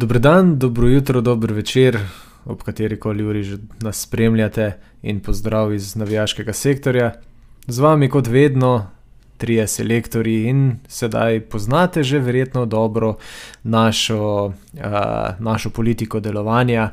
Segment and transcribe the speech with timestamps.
[0.00, 1.98] Dobro dan, dobro jutro, dobro večer,
[2.44, 4.72] ob kateri koli uri že nas spremljate,
[5.02, 7.12] in pozdrav iz navijaškega sektorja.
[7.66, 8.86] Z vami, kot vedno,
[9.36, 13.16] trije selektori in sedaj poznate že verjetno dobro
[13.62, 14.82] našo, uh,
[15.38, 16.90] našo politiko delovanja.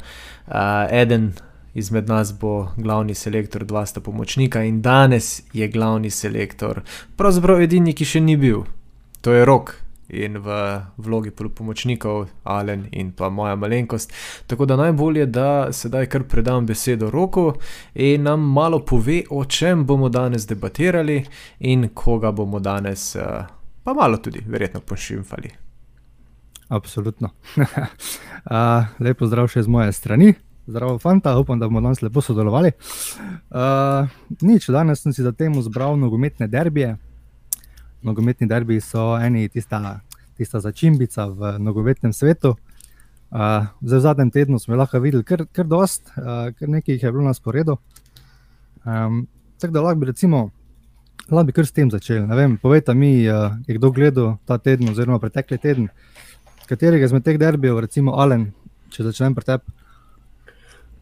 [0.48, 0.54] Uh,
[0.92, 1.34] eden
[1.74, 6.82] izmed nas bo glavni selektor, dva sta pomočnika, in danes je glavni selektor,
[7.16, 8.66] pravzaprav edini, ki še ni bil,
[9.22, 14.14] to je rok in v vlogi pomočnikov Alen in pa moja malenkost.
[14.48, 17.54] Tako da najbolje, da sedaj kar predam besedo roku
[17.94, 21.26] in nam malo pove, o čem bomo danes debatirali
[21.60, 23.46] in koga bomo danes, eh,
[23.84, 25.50] pa malo tudi, verjetno, pošimfali.
[26.68, 27.30] Absolutno.
[28.52, 30.34] uh, lepo zdrav še z moje strani.
[30.68, 32.74] Zdravo, fanta, upam, da bomo danes lepo sodelovali.
[33.50, 34.10] Uh,
[34.44, 36.98] nič, danes sem si za temo zbral nogometne derbije,
[38.04, 40.02] nogometni derbi so eni tista,
[40.38, 42.56] tista začimbica v nogometnem svetu.
[43.28, 47.12] Uh, v zadnjem tednu smo lahko videli kar, kar dost, uh, kar nekaj jih je
[47.12, 47.76] bilo na sporedu.
[48.86, 49.26] Um,
[49.60, 50.52] tako da lahko bi, recimo,
[51.28, 52.24] lahko bi kar s tem začeli.
[52.62, 55.90] Povejte mi, uh, je kdo gledal ta teden, oziroma pretekli teden,
[56.70, 58.54] katerega izmed teh derbijev, recimo Alen,
[58.96, 59.77] če začnem pri tebi.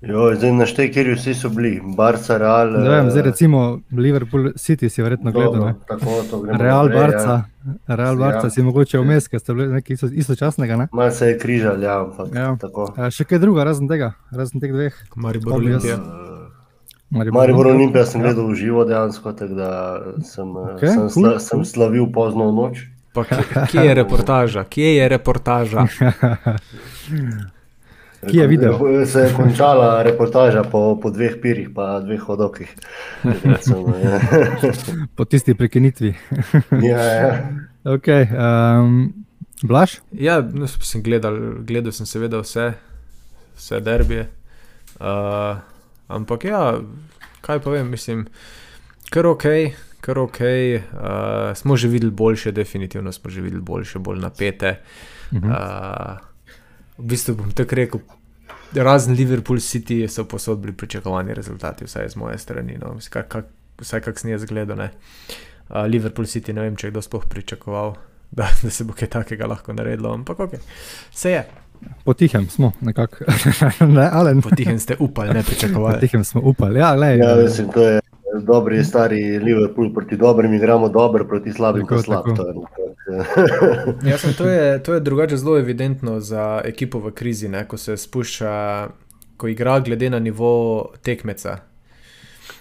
[0.05, 2.71] Jo, zdaj naštej, kjer vsi so bili, Barca, Real.
[2.77, 5.73] Ne vem, zdaj recimo Liverpool City si verjetno gledal.
[5.89, 7.95] Real, naprej, Barca, ja.
[7.95, 8.49] Real, Barca ja.
[8.53, 10.77] si mogoče vmes, ker ste bili nekaj istočasnega.
[10.77, 10.87] Ne?
[10.91, 12.51] Malo se je križal, ja, ampak ja.
[12.61, 12.91] tako.
[12.93, 15.01] A, še kaj druga, razen tega, razen teh dveh.
[15.15, 15.97] Maribor Olimpija.
[17.09, 18.27] Maribor Olimpija sem ja.
[18.29, 19.71] gledal v živo dejansko, tako da
[20.21, 22.85] sem, okay, sem, cool, sla, sem slavil pozno v noč.
[23.15, 24.67] Pa, kje je reportaža?
[24.69, 25.89] Kje je reportaža?
[28.27, 29.05] Ki je videl?
[29.05, 32.75] Se je končala reportaža po, po dveh pirih, pa dveh hodokih.
[35.15, 36.15] po tisti prekinitvi.
[36.89, 37.31] ja, ja.
[37.85, 39.13] Okay, um,
[39.63, 39.99] Blaž?
[40.11, 42.71] Ja, no, sem gledal, gledal sem seveda vse,
[43.55, 44.27] vse derbije.
[44.99, 45.61] Uh,
[46.07, 46.61] ampak ja,
[47.45, 48.25] kaj povem, mislim,
[49.13, 49.45] kar ok.
[50.05, 54.79] Kar ok, uh, smo že videli boljše, definitivno smo že videli boljše, bolj napete.
[55.31, 55.49] Uh -huh.
[55.49, 56.34] uh,
[56.97, 58.01] v bistvu bom tako rekel,
[58.75, 62.77] razen Liverpool City so posod bili pričakovani rezultati, vsaj z moje strani.
[62.81, 62.95] No.
[63.09, 63.51] Kak, kak,
[63.81, 64.79] vsaj kak sem jaz gledal.
[64.79, 67.95] Uh, Liverpool City, ne vem, če je kdo sploh pričakoval,
[68.37, 70.57] da, da se bo kaj takega lahko naredilo, ampak ok,
[71.11, 71.45] se je.
[72.05, 73.25] Potihem smo, nekako.
[73.97, 74.09] ne,
[74.41, 75.99] Potihem ste upali, ne pričakovali.
[75.99, 77.17] Potihem smo upali, ja, le.
[77.17, 78.04] Ja, mislim, to je
[78.41, 82.25] dobri, stari Liverpool proti dobrim, igramo dobro proti slabim, kot slab.
[84.09, 87.67] ja, sem, to, je, to je drugače zelo evidentno za ekipo v krizi, ne?
[87.67, 88.87] ko se spušča,
[89.37, 91.57] ko igra glede na nivo tekmeca.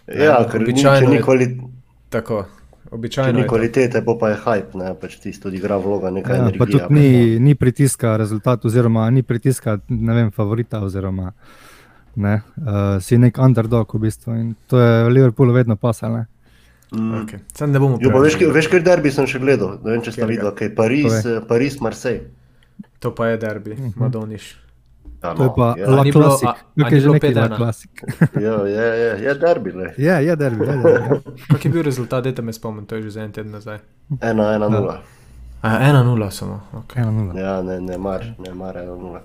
[0.07, 1.69] Ja, ker običajno ni kvalitete.
[2.09, 2.45] Tako.
[2.91, 6.13] Običajno ni kvalitete, pa, pa je hype, ne pač tisto, ki igra vloga.
[6.13, 10.83] Ja, energija, pa tudi ni, ni pritiska rezultat, oziroma ni pritiska, ne vem, favorita.
[10.85, 11.33] Oziroma,
[12.17, 16.25] ne, uh, si nek underdog v bistvu in to je v Liverpoolu vedno pasalo.
[16.95, 17.25] Mm.
[17.25, 17.41] Okay.
[17.67, 19.79] Ne jo, veš, veš, kaj derbi sem še gledal?
[19.83, 22.29] Ne vem, če ste videli, kaj je Pariz, Pariz, Marseille.
[23.03, 23.89] To pa je derbi, uh mhm.
[23.89, 24.01] -huh.
[24.01, 24.65] Madoniš.
[25.25, 25.91] Ja, no, to je pa ja.
[25.91, 26.49] la klasik.
[26.81, 27.91] Kaj je že nekaj la klasik?
[28.47, 29.73] ja, je, je, je derbi.
[29.73, 29.95] Le.
[29.99, 30.61] Ja, je derbi.
[30.61, 31.21] Je derbi ja.
[31.53, 33.79] Kak je bil rezultat, dajte me spomniti, to je že za en teden nazaj.
[34.11, 34.97] 1-1-0.
[35.63, 36.61] 1-0 samo.
[36.73, 37.05] Okay.
[37.05, 37.39] 1-0.
[37.41, 39.21] Ja, ne, ne mar, ne mar 1-0.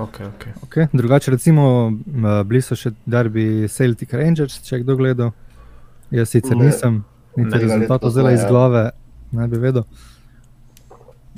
[0.00, 0.52] Okay, okay.
[0.64, 0.86] Okay.
[0.92, 1.92] Drugače, recimo,
[2.48, 5.30] bili so še derbi Celtic Rangers, če kdo gleda.
[6.10, 7.02] Jaz sicer ne, nisem,
[7.36, 8.88] niti rezultatov zelo iz glave,
[9.36, 9.84] ne bi vedel.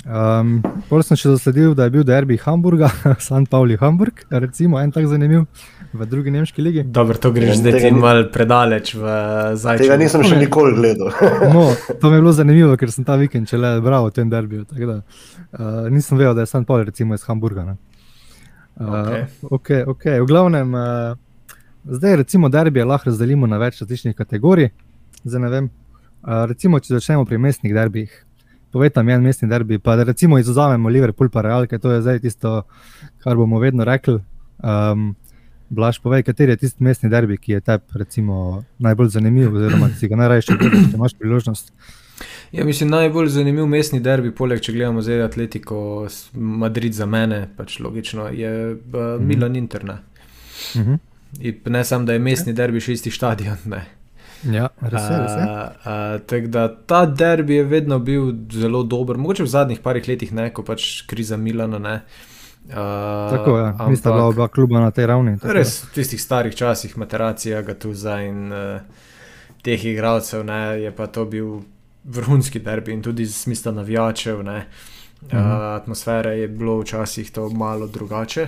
[0.03, 0.57] Um,
[0.89, 2.89] Potem sem še zasledil, da je bil derbi Hamburga,
[3.23, 3.45] St.
[3.51, 5.45] Pauli Hamburg, recimo en tak zanimiv
[5.93, 6.83] v drugi nemški ligi.
[6.83, 9.13] Dobro, to greš zdaj ti mal predaleč v
[9.55, 9.85] zadnjem.
[9.85, 11.13] Tega nisem še nikoli gledal.
[11.55, 11.69] no,
[12.01, 14.65] to mi je bilo zanimivo, ker sem ta vikend še le bral o tem derbiju.
[14.73, 16.65] Da, uh, nisem vedel, da je St.
[16.67, 17.63] Pauli recimo iz Hamburga.
[17.71, 17.77] Ne.
[18.79, 19.25] Okay.
[19.41, 20.19] Okay, okay.
[20.21, 21.15] V glavnem, uh,
[21.85, 24.71] zdaj recimo derbije lahko razdelimo na več različnih kategorij.
[25.23, 25.69] Zdaj, vem,
[26.23, 28.13] uh, recimo, če začnemo pri mestnih derbijih,
[28.73, 32.01] povejte mi en mestni derbi, pa da recimo izuzamemo Liverpool pa Real, ker to je
[32.01, 32.63] zdaj tisto,
[33.23, 34.19] kar bomo vedno rekli.
[34.63, 35.13] Um,
[35.73, 38.25] Blaž, povej, kateri je tisti mestni derbi, ki je tebi
[38.79, 40.57] najbolj zanimiv, oziroma si ga najraje, če
[40.93, 41.71] imaš priložnost.
[42.51, 45.77] Ja, mislim, najbolj zanimiv mestni derbi, poleg če gledamo zdaj Atletiko,
[46.33, 49.19] Madrid za mene, pač logično, je uh, -hmm.
[49.19, 49.99] Milan Interna.
[50.75, 50.99] Mm -hmm.
[51.65, 53.57] Ne samo, da je mestni derbi še isti stadion.
[53.65, 53.85] Ne.
[54.51, 55.17] Ja, res je.
[55.17, 55.45] Res je.
[56.51, 60.49] Uh, uh, ta derbi je vedno bil zelo dober, mogoče v zadnjih parih letih, ne,
[60.53, 61.79] ko pač kriza Milana.
[61.79, 62.01] Ne.
[62.67, 62.75] Uh,
[63.31, 63.71] tako je, ja.
[63.71, 65.37] da je bila oba kluba na tej ravni.
[65.43, 68.79] Res v tistih starih časih, Materacija, Gatuza in uh,
[69.63, 71.61] teh igralcev, ne, je pa to bil
[72.03, 74.43] vrhunski derbi in tudi z smisla navijačev.
[74.43, 74.65] Ne.
[75.21, 75.37] Uh,
[75.75, 78.47] atmosfera je bilo včasih to malo drugače.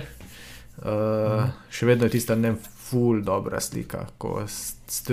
[0.76, 2.52] Uh, še vedno je tista ne
[2.86, 4.42] ful dobra slika, ko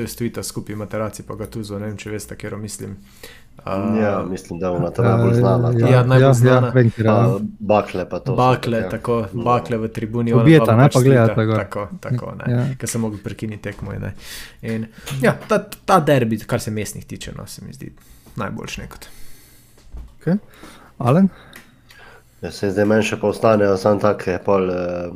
[0.05, 2.97] stojite skupaj, imate raci pa ga tu zo, ne vem, če veste, kjer mislim.
[3.63, 5.71] Uh, ja, mislim, da je ona ta najbolj znana.
[5.71, 5.89] Ta.
[5.89, 6.71] Ja, najbolj ja, znana.
[6.75, 8.35] Ja, ja, bakle pa to.
[8.35, 9.43] Bakle, so, tako, ja.
[9.45, 10.33] bakle v tribuni.
[10.35, 11.59] Objeta, ne pač pa gleda tako.
[11.61, 12.49] Tako, tako ne.
[12.53, 12.65] Ja.
[12.81, 13.95] Ker sem mogel prekiniti tekmo.
[14.61, 14.89] In,
[15.21, 17.93] ja, ta, ta derbi, kar se mestnih tiče, no, se mi zdi
[18.39, 19.09] najboljši nekot.
[20.19, 20.37] Okay.
[20.97, 21.29] Alen?
[22.41, 25.11] Ja, se zdaj meni še pa ostanejo samo take pol, eh,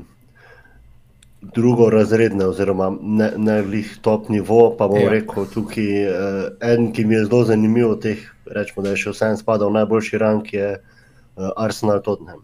[1.56, 4.76] drugorazredne, oziroma ne, ne lih top nivo.
[4.78, 5.12] Pa bom ja.
[5.12, 6.42] rekel tukaj eh,
[6.74, 9.80] en, ki mi je zelo zanimiv od teh, rečemo, da je še vsem spadal v
[9.82, 12.44] najboljši rank, je eh, Arsenal Tottenham.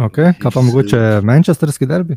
[0.00, 2.16] Ok, kaj pa mogoče Manchesterski derbi?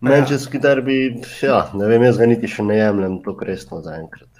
[0.00, 0.96] Manchesterski derbi,
[1.42, 4.35] ja, ne vem, jaz ga niti še ne jemljem tako resno zaenkrat.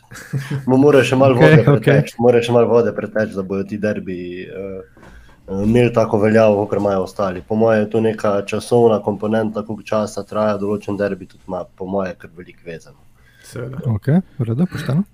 [0.66, 2.94] Moraš še malo okay, vode preteči, okay.
[2.96, 5.06] preteč, da bodo ti derbi uh,
[5.62, 7.42] imeli tako veljavo, kot imajo ostali.
[7.48, 11.86] Po mojem je to neka časovna komponenta, koliko časa traja določen derbi, tudi ima, po
[11.90, 12.98] mojem, kar velik vezano.
[13.94, 15.04] Ok, redo, pošteno.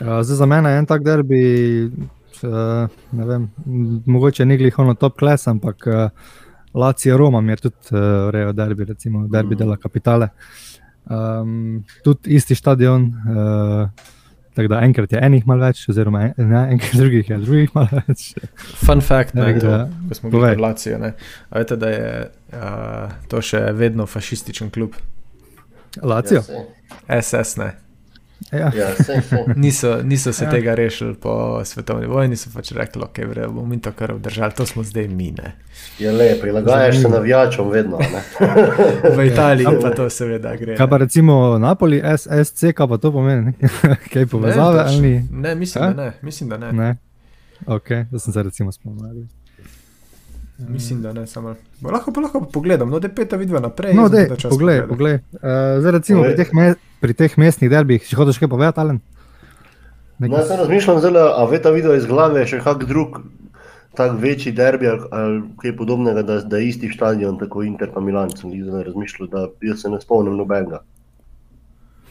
[0.00, 1.42] Uh, zdaj za mene je en tak derbi,
[2.42, 3.48] uh, ne vem,
[4.06, 6.08] mogoče ni glih ono top klas, ampak uh,
[6.74, 9.58] Lacija Roma mi je tudi uh, rejo derbi, recimo derbi mm.
[9.58, 10.28] dela kapitale.
[11.04, 13.88] Um, tudi isti stadion, uh,
[14.54, 18.28] Tako da enkrat je enih malo več, oziroma ne, enkrat drugih je drugih malo več.
[18.86, 21.00] Fun fact, ne, da, ko smo bili v Lacijo.
[21.50, 22.12] Veste, da je
[22.54, 24.94] uh, to še vedno fašističen klub.
[26.02, 26.44] Lacijo?
[27.10, 27.72] SS ne.
[28.52, 28.72] Ja.
[28.76, 28.88] Ja,
[29.56, 30.50] niso, niso se ja.
[30.50, 34.52] tega rešili po svetovni vojni, so pač rekli, da okay, bomo mi to kar obdržali,
[34.56, 35.52] to smo zdaj mine.
[35.98, 37.98] Je lepo, prilagajaš se navijačom vedno.
[39.16, 40.76] v Italiji pa to seveda gre.
[40.76, 43.52] Kaj pa recimo Napoli, SSC, kaj pa to pomeni?
[44.12, 44.78] kaj povezave?
[44.78, 45.00] Ne, pač,
[45.30, 46.12] ne, mislim, da ne.
[46.22, 46.72] Mislim, da ne.
[46.72, 46.96] ne.
[47.66, 49.24] Ok, da sem se recimo spomnil.
[50.58, 51.54] Mislim, da ne samo.
[51.82, 53.94] Lahko pa lahko pogledam, no, da je peta vidva naprej.
[53.94, 55.20] No, da pogled, pogled.
[55.32, 55.40] uh,
[55.80, 59.00] zdaj recimo pri teh, me, pri teh mestnih derbih, če hočeš kaj povedati, Alen?
[60.18, 63.18] No, jaz razmišljam, zelo, a ve ta video iz glave še kak drug,
[63.98, 68.00] tak večji derbi ali, ali kaj podobnega, da, da je isti stadion, tako Inter pa
[68.00, 70.84] Milan, sem jih zdaj razmišljal, da jaz se ne spomnim nobenega.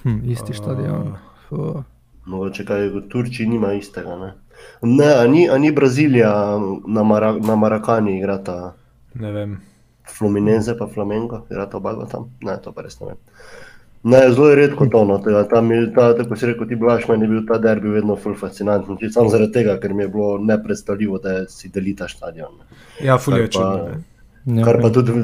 [0.04, 1.16] Hm, isti stadion.
[1.50, 1.84] Uh.
[2.26, 4.34] Mogoče kaj v Turčiji nima istega, ne?
[4.82, 6.32] Ne, a ni, a ni Brazilija
[6.88, 8.74] na, Mara, na Marakani igrata.
[9.16, 9.58] Ne vem.
[10.18, 12.32] Fluminense pa Flamengo, igrata oba tam.
[12.42, 13.22] Ne, to pa res ne vem.
[14.04, 17.06] Ne, zelo je redko to, no, tega, tam je ta, tako si rekel, ti blaš,
[17.08, 18.98] meni je bil ta derbi vedno ful fascinanten.
[19.12, 22.58] Samo zaradi tega, ker mi je bilo nepredstavljivo, da si delita stadion.
[23.04, 23.96] Ja, ful je čudno.
[24.46, 25.16] Ja, kar, pa tudi,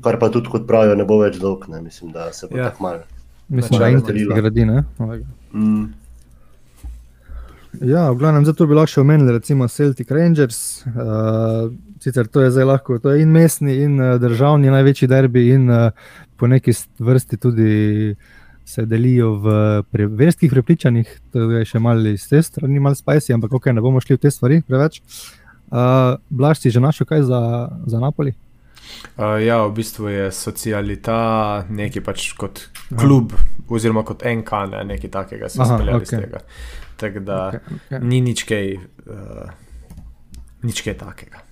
[0.00, 2.70] kar pa tudi, kot pravijo, ne bo več dolg, ne mislim, da se bo ja.
[2.70, 3.04] tako malo.
[3.48, 4.84] Mislim, da je to gradi, ne?
[5.52, 5.84] Mm.
[7.80, 10.86] Ja, v glavnem, zato bi lahko omenili, recimo Celtic Rangers.
[10.86, 15.48] Uh, sicer to je zdaj lahko, to je in mestni, in uh, državni največji derbi,
[15.54, 15.90] in uh,
[16.36, 18.14] po neki vrsti tudi
[18.66, 21.10] se delijo v pre, verskih prepričanjih.
[21.32, 24.24] To je še malo iz te strani, malo spajsi, ampak ok, ne bomo šli v
[24.24, 25.02] te stvari preveč.
[25.66, 27.42] Uh, Blaž si že našel kaj za,
[27.86, 28.34] za Napoli?
[29.18, 33.46] Uh, ja, v bistvu je socialita nekaj pač kot klub, Aha.
[33.68, 36.06] oziroma kot NK, ne, nekaj takega, se spomnim okay.
[36.06, 36.42] iz tega.
[36.96, 38.04] Tako da okay, okay.
[38.04, 38.74] ni nič kaj,
[39.06, 39.50] uh,
[40.62, 41.44] nič kaj takega.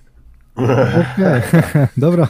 [0.55, 1.87] Okay.
[2.05, 2.27] Dobro.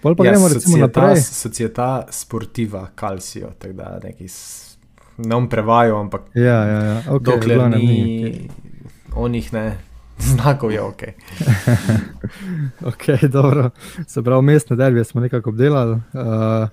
[0.00, 1.20] Pol pa ja, gremo recimo naprej.
[1.20, 4.28] Societa sportiva, kalcijo, tako da neki
[5.20, 7.02] ne bom prevajal, ampak ja, ja, ja.
[7.08, 8.48] Okay, dokler ni, ni okay.
[9.14, 9.66] onih ne.
[10.30, 11.02] Znakov je ok.
[12.92, 13.70] ok, dobro.
[14.06, 15.92] Se pravi, mestne derbije smo nekako obdelali.
[15.92, 16.68] Uh,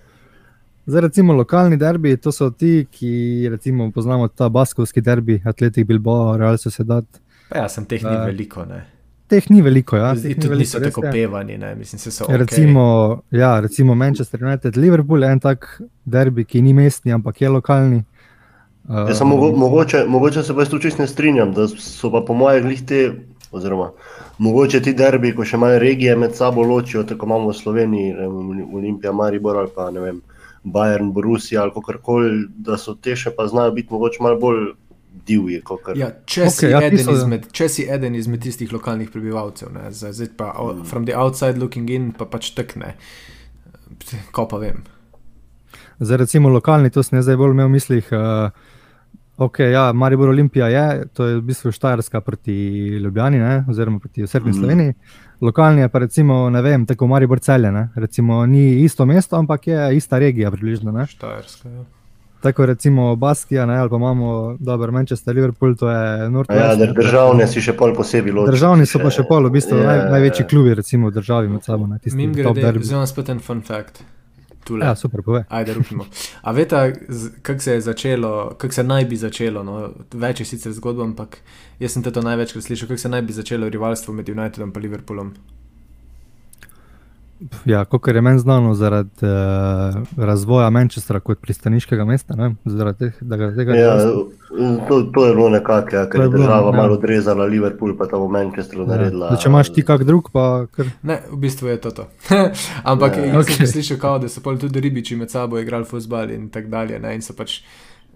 [0.88, 6.38] Zdaj, recimo, lokalni derbi, to so ti, ki recimo, poznamo ta baskovski derbi, Atletik Bilbao,
[6.38, 7.06] Real Sociedad.
[7.50, 8.63] Pa ja, sem teh ni uh, veliko.
[8.65, 8.86] Ne?
[9.27, 10.13] Teh ni veliko, ja.
[10.15, 11.74] Zdaj, tudi niso tako pevani, ne?
[11.75, 12.24] mislim, se so.
[12.25, 12.38] Okay.
[12.38, 12.84] Recimo,
[13.32, 15.67] ja, recimo Manchester United, Liverpool je en tak
[16.06, 18.00] derbi, ki ni mestni, ampak je lokalni.
[18.88, 22.24] Uh, ja, mogo, mogoče, mogoče se pa jaz tu čisto ne strinjam, da so pa
[22.24, 23.01] po mojem glihte,
[23.51, 23.91] oziroma
[24.39, 28.15] mogoče ti derbi, ko še malo regije med sabo ločijo, tako imamo v Sloveniji,
[28.72, 30.24] Olimpija, Maribor ali pa ne vem.
[30.74, 34.67] Bayern, Borussia ali kako koli, da so te še pa znajo biti mogoče malo bolj
[35.27, 35.62] divji.
[35.95, 40.13] Ja, če, okay, si ja, izmed, če si eden izmed tistih lokalnih prebivalcev, ne, zdaj,
[40.19, 40.86] zdaj pa mm.
[40.89, 42.95] from the outside looking in, pa pač tekne.
[44.36, 44.83] Ko pa vem.
[46.00, 48.12] Zdaj, recimo, lokalni, to sem zdaj bolj imel v mislih.
[48.13, 48.66] Uh,
[49.38, 52.53] Ok, ja, Maribor Olimpija je, to je v bistvu Štajerska proti
[52.98, 54.53] Ljubljani, ne, oziroma proti Srpni mm.
[54.53, 54.94] Sloveniji.
[55.41, 57.72] Lokalni je pa recimo, ne vem, tako Maribor celje.
[57.72, 57.89] Ne?
[57.96, 61.06] Recimo ni isto mesto, ampak je ista regija, približno.
[61.06, 61.70] Štajerska.
[61.70, 61.84] Ja.
[62.41, 66.94] tako recimo Baskija, ne, ali pa imamo dober Manchester, Liverpool, to je North Ja, der,
[66.94, 68.51] državne si še pol posebej ločiš.
[68.51, 70.50] Državni so pa še pol, v bistvu Ja, naj, ja, največji ja.
[70.50, 71.88] klubi, recimo v državi med sabo.
[71.88, 72.86] Ne, Mim top grede, derbi.
[72.86, 74.01] zdaj vam spet en fun fact.
[74.67, 74.86] Tule.
[74.86, 75.45] Ja, super, pove.
[75.50, 76.05] Ajde, rupimo.
[76.41, 76.93] A veste,
[77.41, 79.63] kako se je začelo, kako se naj bi začelo?
[79.63, 79.93] No?
[80.13, 81.38] Več je sicer zgodb, ampak
[81.79, 85.31] jaz sem to največkrat slišal, kako se naj bi začelo rivalstvo med Unitedom in Liverpoolom.
[87.65, 93.22] Ja, kot je meni znano, zaradi uh, razvoja Manchestra kot pristaniškega mesta, ne, zaradi teh,
[93.22, 94.13] da ga tega Ja, ne
[94.88, 96.77] to, to je bilo nekako, ja, ker je je bilo, država ja.
[96.77, 99.27] malo odrezala Liverpool, pa tam v Manchesteru naredila.
[99.27, 100.89] Zdaj, Če imaš ti kak drug, pa kar.
[101.03, 101.91] Ne, v bistvu je to.
[101.91, 102.08] to.
[102.91, 103.25] ampak Ja.
[103.25, 103.72] ja, jaz sem okay.
[103.72, 107.00] slišal, kao, da so tudi ribiči med sabo igrali futbal in tako dalje.
[107.00, 107.15] Ne?
[107.15, 107.62] In so pač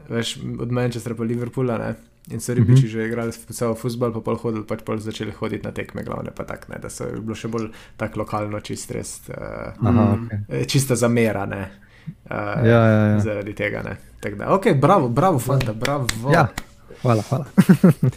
[0.10, 1.78] veš, od Manchestra pa Liverpoola.
[1.78, 1.96] Ne?
[2.30, 2.92] In so ribiči mm -hmm.
[2.92, 6.44] že igrali celo futbal, pa pol hodili, pač pol začeli hoditi na tekme glavne, pa
[6.44, 10.30] tak, ne, da so bilo še bolj tako lokalno čist res, uh, Aha, mm.
[10.50, 10.66] okay.
[10.68, 11.72] čista zamera, ne.
[12.30, 13.20] Uh, Ja, ja, ja.
[13.20, 13.98] Zaradi tega, ne.
[14.20, 16.08] Tako da, ok, bravo, bravo, fanta, bravo.
[16.34, 16.48] Ja.
[17.02, 17.46] Hvala, hvala.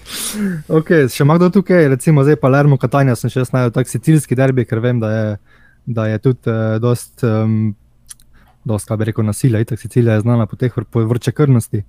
[0.79, 4.37] okay, še ima kdo tukaj, recimo zdaj Palermo, Katanja sem še jaz najdel tak sicilski
[4.37, 5.39] derbi, ker vem, da je,
[5.87, 7.73] da je tudi uh, dost, um,
[8.65, 11.83] dost, kaj bi rekel, nasilja, itak Sicilija je znana po teh po vročekrvnosti.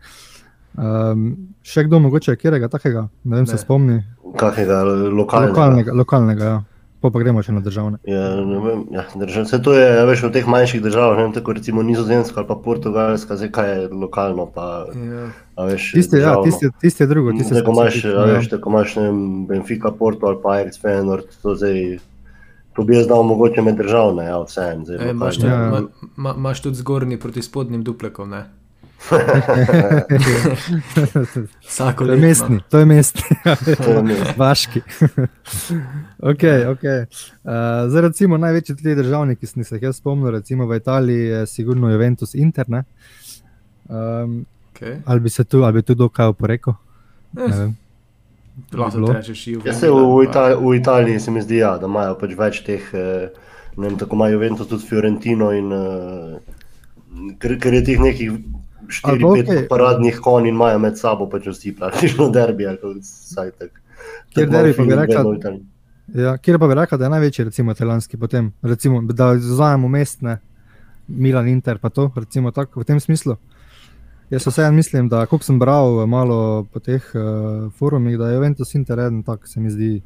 [0.77, 1.25] Um,
[1.63, 3.47] še kdo mogoče, kjerega takega, ne vem, ne.
[3.47, 4.01] se spomni.
[4.35, 5.49] kakega lokalnega.
[5.49, 6.63] Lokalnega, lokalnega ja.
[6.99, 7.99] Po pa gremo še na državne.
[8.03, 11.33] Ja, ne vem, ja, držav, se to je, a veš, v teh manjših državah, ne
[11.33, 15.27] tako recimo Nizozemska ali pa Portugalska, zdaj kaj je lokalno, pa, Ja.
[15.55, 16.33] a veš, Tisti, ja,
[16.75, 17.31] tisti je drugo.
[17.31, 18.25] Tisti je Tako imaš, ja.
[18.27, 21.99] veš, tako imaš, vem, Benfica, Porto ali pa Ajax, Feyenoord, to zdaj,
[22.73, 25.37] to bi jaz dal mogoče med državne, ja, vseeno, zdaj E, imaš, lokalne.
[25.37, 25.69] tudi, Ja.
[25.69, 25.79] ma,
[26.17, 28.43] ma, imaš tudi zgornji proti spodnjim duplekom, ne?
[31.61, 33.21] Vsako leto, mestni, to je mestni.
[33.83, 34.33] To je mestni.
[34.37, 34.81] Vaški.
[36.19, 37.05] okay, okay.
[37.43, 41.45] Uh, zdaj, recimo, največji tri državniki, ki sem se jih spomnil, recimo v Italiji je
[41.47, 42.65] sigurno Juventus Inter.
[42.69, 42.83] ne.
[43.89, 44.97] Um, Okay.
[45.05, 46.73] ali bi se tu, ali bi tu kdo kaj oporekel?
[47.37, 47.75] Eh, Ne vem.
[48.73, 49.69] Lahko rečeš, Juve.
[49.69, 52.89] Ja, se v, Italiji, v Italiji se mi zdi, ja, da imajo pač več teh,
[52.93, 53.29] eh,
[53.77, 58.35] ne vem, tako imajo Juventus tudi Fiorentino in eh, ker, ker je teh nekih
[58.89, 59.67] 4-5 okej.
[59.69, 62.67] paradnih konj in imajo med sabo pač vsi praktično derbi.
[64.35, 65.57] Kjer derbi pa bi rekla-.
[66.13, 70.37] Ja, kjer pa bi rekel, da je največji, recimo, italijanski potem, recimo, da vzamemo mestne,
[71.07, 73.37] Milan, Inter, pa to, recimo, tako v tem smislu.
[74.29, 78.35] Jaz vseeno mislim, da, koliko sem bral eh, malo po teh uh, forumih, da je
[78.35, 80.01] Juventus Inter eden tak, se mi zdi,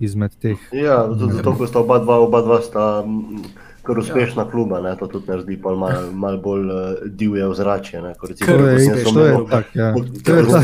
[0.00, 0.58] izmed teh.
[0.72, 3.42] Ja, tudi zato, ko sta oba dva, oba dva sta mm,
[3.82, 4.50] kar uspešna ja.
[4.50, 8.02] kluba, ne, to tudi naredi pol malo mal bolj uh, divje ozračje.
[8.02, 9.38] Ne, ko recimo, Kar To je,
[9.74, 9.94] ja.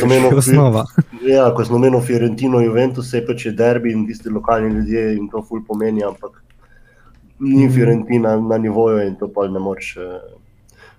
[0.02, 0.84] omenil, osnova.
[1.22, 5.12] Ja, ko sem omenil Fiorentino, Juventus, se je pač je derbi in tisti lokalni ljudje
[5.12, 6.42] jim to ful pomeni, ampak
[7.40, 7.74] ni Mhm.
[7.74, 9.96] Fiorentina na nivoju in to pa ne moreš.
[9.96, 10.20] eh,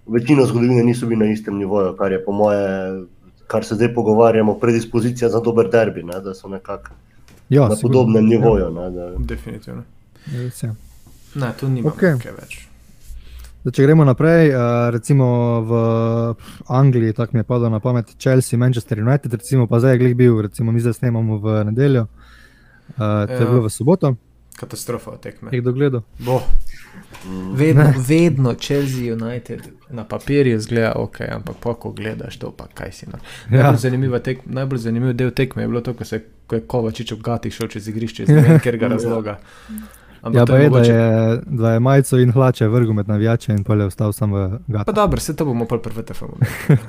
[0.07, 3.03] Večino zgodovine niso bili na istem nivoju, kar je po moje,
[3.47, 6.91] kar se zdaj pogovarjamo, predispozicija za dober derbi, ne, da so nekako
[7.49, 7.81] Ja, na sigurno.
[7.89, 8.69] podobnem nivoju.
[8.71, 9.83] Ne, da, Definitivno.
[10.63, 10.73] Ja.
[11.35, 12.13] Ne, tu nima Okej.
[12.13, 12.31] okay.
[12.33, 12.65] več.
[13.59, 14.59] Zdaj, če gremo naprej, uh,
[14.89, 15.25] recimo
[15.61, 15.71] v
[16.69, 20.15] Angliji, tako mi je padlo na pamet, Chelsea, Manchester United, recimo, pa zdaj je glih
[20.15, 22.07] bil, recimo mi zdaj snemamo v nedeljo,
[22.89, 23.45] uh, to je Ja.
[23.45, 24.15] bilo v soboto,
[24.55, 25.49] Katastrofa tekme.
[25.51, 26.01] je kdo gledal.
[26.19, 26.41] Bo.
[27.53, 32.91] Vedno, vedno Chelsea United na papirju zgleda ok, ampak pa ko gledaš to, pa kaj
[32.91, 33.05] si.
[33.05, 33.19] No.
[33.49, 33.63] Ja.
[33.63, 37.11] Najbolj, zanimiva tek, najbolj zanimiv del tekme je bilo to, ko, se, ko je Kovačič
[37.11, 39.37] ob gatih šel čez igrišče, iz ne vem katerega razloga.
[40.21, 43.51] Ampak Ja, pa je, da mogoče- je, da je majico in hlače vrgel med navijače
[43.51, 44.91] in pol je ostal sam v Pa gatu.
[44.93, 46.25] dobro, se to bomo pa prvi TFM.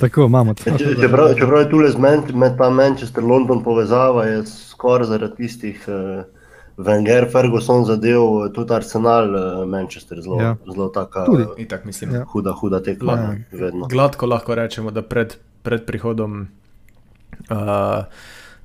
[0.01, 0.65] Tako imamo to.
[0.73, 6.25] Če- Čeprav, čeprav je tukaj med, med ta Manchester-London povezava, je skoraj zaradi tistih uh,
[6.79, 10.57] Wenger, Ferguson zadev, eh, tudi Arsenal, uh, Manchester, zelo, Ja.
[10.67, 11.43] zelo taka Tudi.
[11.43, 12.15] eh, In tako mislim.
[12.15, 12.25] Ja.
[12.25, 13.13] huda, huda tekma.
[13.13, 13.35] Ja.
[13.55, 13.87] vedno.
[13.87, 16.49] Gladko lahko rečemo, da pred, pred prihodom.
[17.51, 17.57] Uh,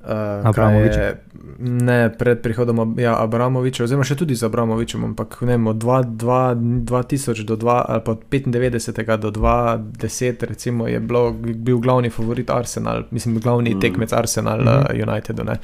[0.06, 1.16] uh, kaj je-
[1.58, 6.04] Ne, pred prihodom ja, Abramoviča, oziroma še tudi z Abramovičem, ampak ne vem, od 2
[6.14, 9.80] 2 2000 do 2, ali pa od 95 do 2010,
[10.42, 13.80] recimo, je bilo, bil glavni favorit Arsenal, mislim, glavni Mm.
[13.80, 14.68] tekmec Arsenal, mm.
[14.68, 15.56] uh, United, ne.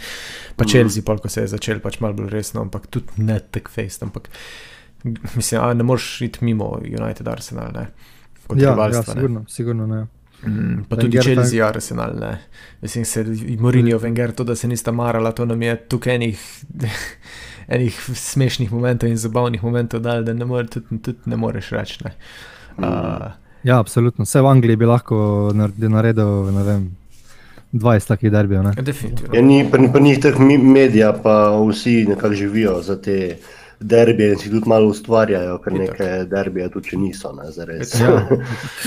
[0.56, 0.68] pa Mm.
[0.70, 3.98] Chelsea, pol, ko se je začel, pač malo bolj resno, ampak tudi ne tek face.
[4.00, 4.28] Ampak,
[5.36, 7.86] mislim, a ne moreš iti mimo United Arsenal, ne.
[8.46, 9.14] Kot Ja, ja, rivalstva, ne.
[9.14, 10.06] sigurno, sigurno ne.
[10.46, 12.14] Mm, pa Wenger tudi Chelsea, Arsenal.
[12.20, 12.38] Ne.
[12.80, 13.24] Mislim, se
[13.58, 16.40] Mourinho, Wenger, to, da se nista marala, to nam je tukaj enih,
[17.74, 22.04] enih smešnih momentov in zabavnih momentov dal, da ne, more, tudi, tudi ne moreš reči.
[22.04, 22.12] Ne.
[22.78, 23.30] Uh,
[23.62, 24.24] Ja, absolutno.
[24.24, 25.16] Vse v Angliji bi lahko
[25.54, 26.96] nared- naredil, ne vem,
[27.72, 28.62] 20 takih derbijev.
[28.62, 28.72] ne.
[28.82, 29.34] definitivno.
[29.34, 33.36] Ja, ni, pri, pri njih teh medija, pa vsi nekako živijo za te
[33.82, 37.32] derbije si tudi malo ustvarjajo, ker neke derbije tudi če niso.
[37.32, 37.48] Ne,
[38.00, 38.28] ja.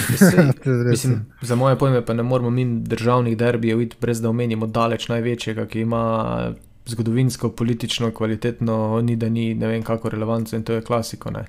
[0.90, 5.08] Mislim, za moje pojme pa ne moramo mi državnih derbijev iti brez da omenimo daleč
[5.10, 6.54] največjega, ki ima
[6.86, 11.32] zgodovinsko, politično, kvalitetno, ni da ni ne vem kako relevantno in to je klasiko.
[11.32, 11.46] Ne.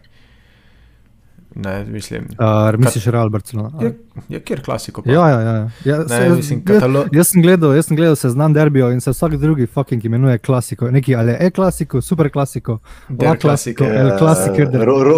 [1.58, 2.22] Ne, mislim.
[2.22, 3.70] Uh, misliš, da je Real Barcelona?
[3.82, 3.90] Ja,
[4.28, 5.02] ja, kjer klasiko?
[5.02, 5.10] Pa?
[5.10, 5.70] Ja, ja, ja.
[5.84, 7.00] ja ne, se, mislim, katalo...
[7.00, 10.38] jaz, jaz sem gledal, jaz sem gledal seznam derbijo in se vsak drugi fucking imenuje
[10.38, 10.90] klasiko.
[10.90, 13.84] Neki ali je klasiko, super klasiko, der klasiko.
[13.84, 14.56] Ja, klasiko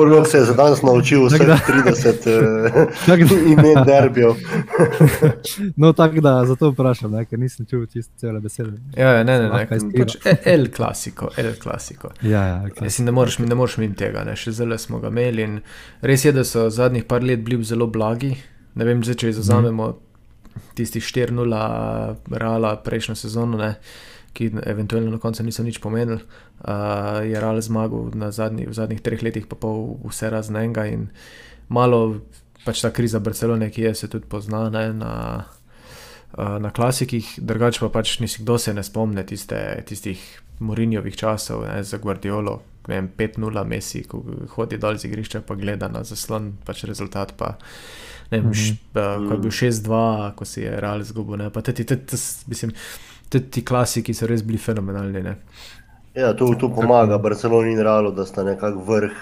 [0.09, 4.37] Rok se je za danes naučil vse 30 imen derbijo.
[5.77, 8.73] no, tako da zato vprašam, ne, ker nisem čutil čisto cele besede.
[8.97, 9.67] Ja, ja ne, ne, ne.
[9.99, 12.11] Pač el klasiko, el klasiko.
[12.23, 13.05] Ja, ja, klasiko.
[13.05, 14.37] Ne moreš, ne moreš mi tega, ne.
[14.37, 15.59] še zelo smo ga imeli in
[16.03, 18.35] res je je, da so zadnjih par let bili zelo blagi.
[18.79, 19.93] Ne vem, če izuzamemo
[20.79, 21.59] tistih 4-0
[22.31, 23.75] Reala prejšnjo sezono, ne,
[24.37, 26.21] ki eventualno na koncu niso nič pomenili.
[26.59, 31.09] Uh, je Real zmagal zadnji, v zadnjih treh letih, pa pol vse raznega in
[31.69, 32.21] malo
[32.65, 35.13] pač ta kriza Barcelone, ki je se tudi pozna ne, na,
[36.35, 40.23] uh, na klasikih, drugače pa pač nisi kdo se ne spomne tiste, tistih
[40.59, 42.59] Morinjovih časov ne, za Guardiolo,
[42.89, 44.23] 5-0, Messi, ko
[44.57, 47.35] hodi dol z igrišča, pa gleda na zaslon, pač rezultat.
[47.37, 47.57] Pa,
[48.31, 48.55] ne, mm -hmm.
[48.55, 51.51] š, pa, ko je bil 6-2, ko si je real zgubil.
[53.29, 55.23] Tudi ti klasiki so res bili fenomenalni.
[55.23, 55.37] Ne.
[56.15, 59.13] Ja, to, to pomaga Barceloni in Realu, da sta nekako vrh,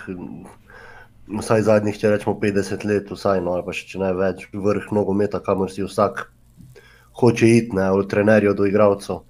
[1.40, 5.42] vsaj zadnjih, če rečemo 50 let, vsaj, no, ali pa še ne več, vrh nogometa,
[5.42, 6.28] kamor si vsak
[7.20, 9.24] hoče iti, ne, od trenerjev do igralcev.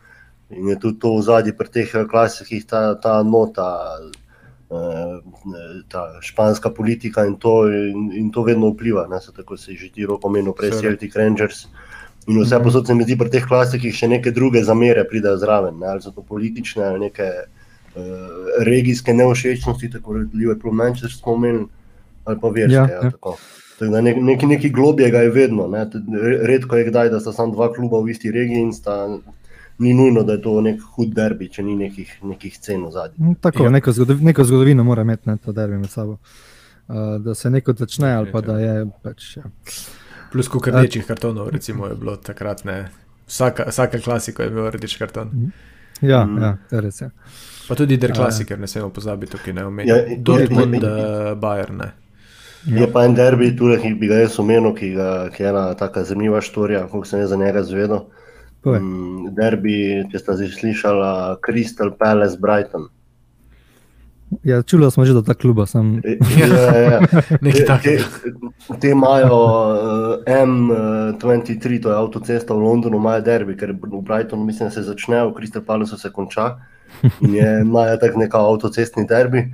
[0.51, 3.99] In je tudi to v zadnji pri teh klasikih, ta, ta nota,
[5.89, 9.07] ta španska politika in to, in, in to vedno vpliva.
[9.07, 11.67] Ne, se, tako se je že ti roko omenil, prej Celtic Rangers.
[12.27, 12.65] In vse mhm.
[12.65, 16.03] posod se mi zdi, pri teh klasikih še neke druge zamere pridejo zraven, ne, ali
[16.03, 18.03] so to politične ali neke uh,
[18.67, 21.69] regijske neušečnosti, tako Liverpool, Manchester smo omenili,
[22.25, 22.75] ali pa verske.
[22.75, 23.05] Ja, ja.
[23.05, 23.37] Ja, tako.
[23.79, 25.69] Tako nek, nek, neki globjega je vedno.
[25.69, 25.85] Ne.
[26.49, 29.05] Redko je kdaj, da sta samo dva kluba v isti regiji in sta
[29.79, 33.21] ni nujno, da je to nek hud derbi, če ni nekih, nekih cen v zadnji.
[33.21, 33.71] Mm, tako, ja.
[33.71, 36.19] neko, zgodov, neko zgodovino mora imeti ne, to derbi med sabo.
[36.89, 38.87] Uh, da se neko začne, ali pa da je.
[39.03, 39.51] Pač, ja.
[40.33, 42.85] Plus, kot rdečih uh, kartonov, recimo, je bilo takrat ne.
[43.27, 45.29] Vsaka, vsaka klasika je imela rdeč karton.
[45.35, 45.49] Mhm.
[46.01, 46.43] Ja, mm.
[46.71, 47.11] ja res je.
[47.69, 50.01] Pa tudi der klasiker, ne smemo pozabiti, tukaj ne omenjamo.
[50.01, 51.81] Ja, Dortmund, uh, Bayern.
[51.83, 51.93] Ne.
[52.67, 52.81] Ja.
[52.81, 55.65] Je pa en derbi, tudi, ki bi ga jaz omenil, ki, ga, ki je ena
[55.79, 58.05] tako zanimiva štorija, kot sem jaz za njega zvedel.
[58.67, 59.79] Mm, derbi,
[60.11, 62.91] če ste že slišali, Crystal Palace, Brighton.
[64.43, 66.03] Ja, čuli smo že, da ta kluba sem.
[66.03, 67.01] Ja, ja, ja.
[67.83, 67.95] te,
[68.81, 74.71] te imajo uh, M23, to je avtocesta v Londonu, imajo derbi, ker v Brightonu mislim,
[74.75, 76.57] se začne, v Crystal Palace se konča.
[77.23, 79.47] In je, imajo tak neka avtocestni derbi.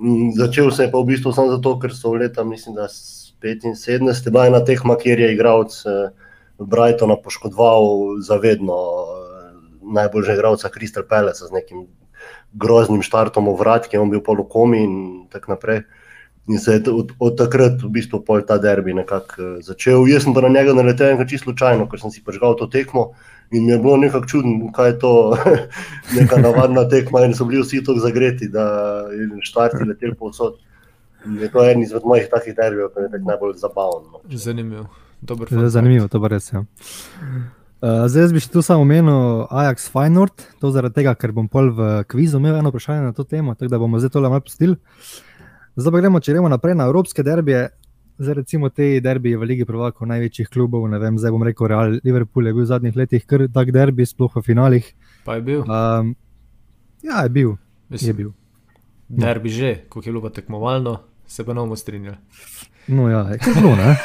[0.00, 4.32] In začel se je pa v bistvu samo zato, ker so leta, mislim, da 75,
[4.32, 5.76] bila je na teh makir je igralec.
[5.84, 6.23] Uh,
[6.58, 7.84] Brightona poškodoval
[8.22, 11.86] zavedno eh, najboljšega igralca Kristal Pelesa z nekim
[12.52, 14.94] groznim štartom v vrat, ki je bil polokomi in
[15.32, 15.84] tako naprej.
[16.48, 20.06] In se je od, od takrat v bistvu pol ta derbi nekako eh, začel.
[20.08, 23.12] Jaz sem pa na njega naletel nekaj čisto slučajno, ker sem si prežgal to tekmo
[23.52, 25.12] in mi je bilo nekako čudno, kaj je to
[26.18, 28.64] neka navadna tekma in so bili vsi tako zagreti, da
[29.12, 30.60] je štarti letel povsod.
[31.40, 34.04] Je to en izmed mojih takih derbijev, ki je najbolj zabaven.
[34.12, 34.20] No.
[34.28, 34.86] Zanimivo.
[35.68, 36.56] Zanimivo, to res je.
[36.56, 36.64] Ja.
[37.84, 41.68] Uh, zdaj bi še tu samo omenil Ajax Feyenoord, to zaradi tega, ker bom pol
[41.76, 44.78] v kvizu imel eno vprašanje na to temo, tako da bomo zdaj tole malo postili.
[45.76, 47.66] Zdaj pa gremo, če gremo naprej na evropske derbije.
[48.16, 51.96] Zdaj, recimo, te derbije v Ligi Prvakov, največjih klubov, ne vem, zdaj bom rekel, Real
[52.06, 54.92] Liverpool je bil v zadnjih letih kar tak derbi, sploh v finalih.
[55.26, 55.64] Pa je bil.
[55.66, 56.14] Um,
[57.04, 57.56] ja, je bil.
[57.90, 58.30] Mislim, je bil.
[59.12, 62.16] Derbi že, koliko je bilo tekmovalno, se pa ne bomo strinjali.
[62.86, 63.82] No, ja, je bilo, ne.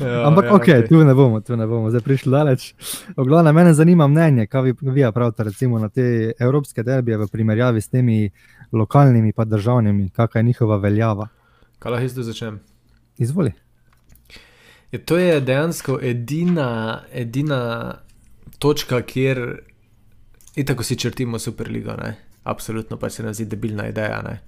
[0.00, 0.88] ja, Ampak, ja, ok, okay.
[0.88, 2.74] tu ne bomo, tu ne bomo zdaj prišli daleč.
[3.16, 7.80] Oglavno, mene zanima mnenje, kaj vi, vi pravite recimo, na te evropske derbije v primerjavi
[7.80, 8.30] s temi
[8.72, 11.28] lokalnimi in državnimi, kakšna je njihova veljava.
[11.78, 12.60] Kaj lahko zdaj začnem?
[13.18, 13.52] Izvoli.
[14.92, 17.94] Je, to je dejansko edina, edina
[18.58, 19.60] točka, kjer
[20.66, 21.92] tako si črtimo Superligo.
[21.92, 22.16] Ne?
[22.42, 24.22] Absolutno pa se nam zdi debilna ideja.
[24.22, 24.40] Ne?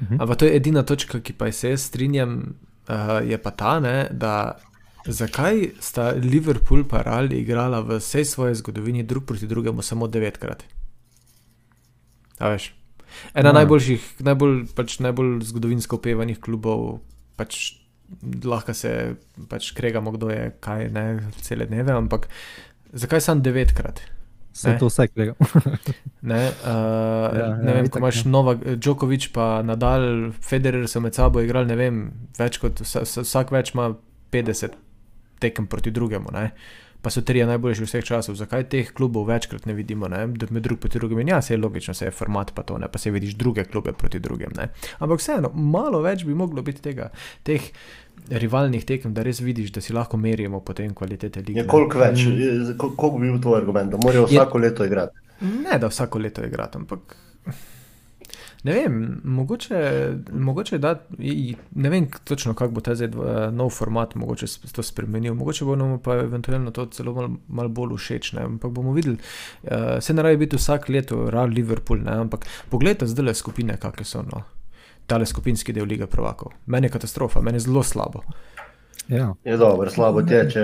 [0.00, 0.20] -hmm.
[0.20, 2.54] Ampak to je edina točka, ki pa se jaz strinjam,
[2.88, 4.56] uh, je pa ta, ne, da
[5.06, 10.64] zakaj sta Liverpool in Real igrala v vsej svoji zgodovini drug proti drugemu samo devetkrat.
[13.34, 13.52] Ena ja.
[13.52, 17.00] najboljših, najbolj, pač najbolj zgodovinsko upevanih klubov,
[17.36, 17.78] pač
[18.44, 19.16] lahko se
[19.48, 22.28] pač kregamo, kdo je kaj, ne cele dneve, ampak
[22.92, 24.00] zakaj samo devetkrat?
[24.58, 25.34] Vse to vse krega.
[26.32, 31.14] ne, uh, ja, ne ja, vem, ko imaš Nova, Djokovic pa nadal, Federer so med
[31.14, 32.02] sabo igrali, ne vem,
[32.38, 33.92] več kot vsak več ima
[34.34, 34.74] 50
[35.38, 36.34] tekem proti drugemu.
[36.34, 36.50] Ne?
[37.02, 38.34] Pa so tri najboljši vseh časov.
[38.34, 40.26] Zakaj teh klubov večkrat ne vidimo, ne?
[40.26, 41.28] med drugim proti drugim?
[41.28, 42.88] Ja, se je logično, se je format pa to, ne?
[42.92, 44.50] pa se vidiš druge klube proti drugim.
[44.56, 44.68] Ne?
[44.98, 47.10] Ampak vseeno, malo več bi moglo biti tega,
[47.46, 47.70] teh
[48.28, 51.62] rivalnih tekem, da res vidiš, da si lahko merimo potem kvalitete lige.
[51.62, 52.74] Ja, koliko več, mm.
[52.76, 55.26] koliko bi bil tvoj argument, da morajo vsako je, leto igrati?
[55.40, 57.16] Ne, da vsako leto igrati, ampak.
[58.66, 59.78] Ne vem, mogoče,
[60.32, 60.94] mogoče da,
[61.74, 65.98] ne vem točno, kako bo ta zdaj nov format, mogoče to spremenil, mogoče bo nam
[66.02, 68.34] pa eventualno to celo malo mal bolj všeč.
[68.42, 69.16] Ampak bomo videli,
[69.62, 72.18] uh, se ne rabi biti vsak leto, rad Liverpool, ne?
[72.26, 74.22] ampak pogledajte zdaj le skupine, kakšne so.
[74.26, 74.42] No?
[75.08, 76.52] tale skupinski del lige Provakov.
[76.66, 78.22] Meni je katastrofa, meni je zelo slabo.
[79.08, 79.34] Ja.
[79.44, 80.62] Je dobro, slabo ti je, če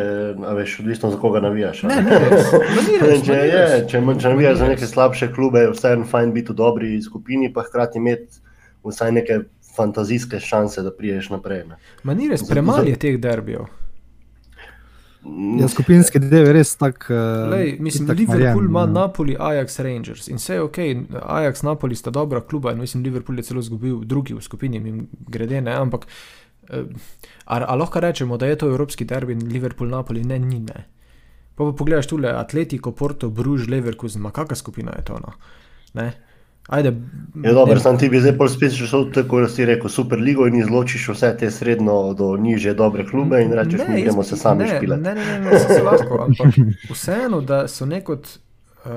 [0.57, 1.83] veš, odvisno za koga navijaš.
[1.83, 6.35] Ne, ne, ne, če, je, če, če navijaš za neke slabše klube, je vseeno fajn
[6.35, 8.43] biti v dobri skupini, pa hkrati imeti
[8.85, 9.39] vsaj neke
[9.77, 11.65] fantazijske šanse, da priješ naprej.
[12.05, 13.65] Ni res, premalo je teh derbijev.
[15.59, 17.07] Ja, skupinski del je res tak.
[17.09, 18.93] Uh, mislim, tak Liverpool ima ja.
[18.93, 20.79] Napoli, Ajax, Rangers in vse je ok.
[21.23, 25.07] Ajax, Napoli sta dobra kluba in mislim, Liverpool je celo izgubil drugi v skupini, jim
[25.33, 25.73] grede ne.
[25.81, 26.44] Ampak uh,
[27.45, 30.85] ali lahko rečemo, da je to evropski derbi in Liverpool, Napoli, ne, ni ne.
[31.55, 35.19] Pa pa pogledaš tule Atletico, Porto, Bruž, Leverkusen, kakšna skupina je to?
[35.23, 35.33] No?
[36.69, 36.97] Ajde,
[37.45, 40.57] je dobro, sam ti bi zdaj pol spet šel tako, da si rekel Superligo in
[40.57, 44.69] izločiš vse te srednjo do niže dobre klube in rečeš, ne, mi gremo se sami
[44.69, 45.03] špilati.
[45.03, 46.57] Ne, ne, ne, ne, se lahko, ampak
[46.91, 48.29] vseeno, da so nekot,
[48.85, 48.91] uh,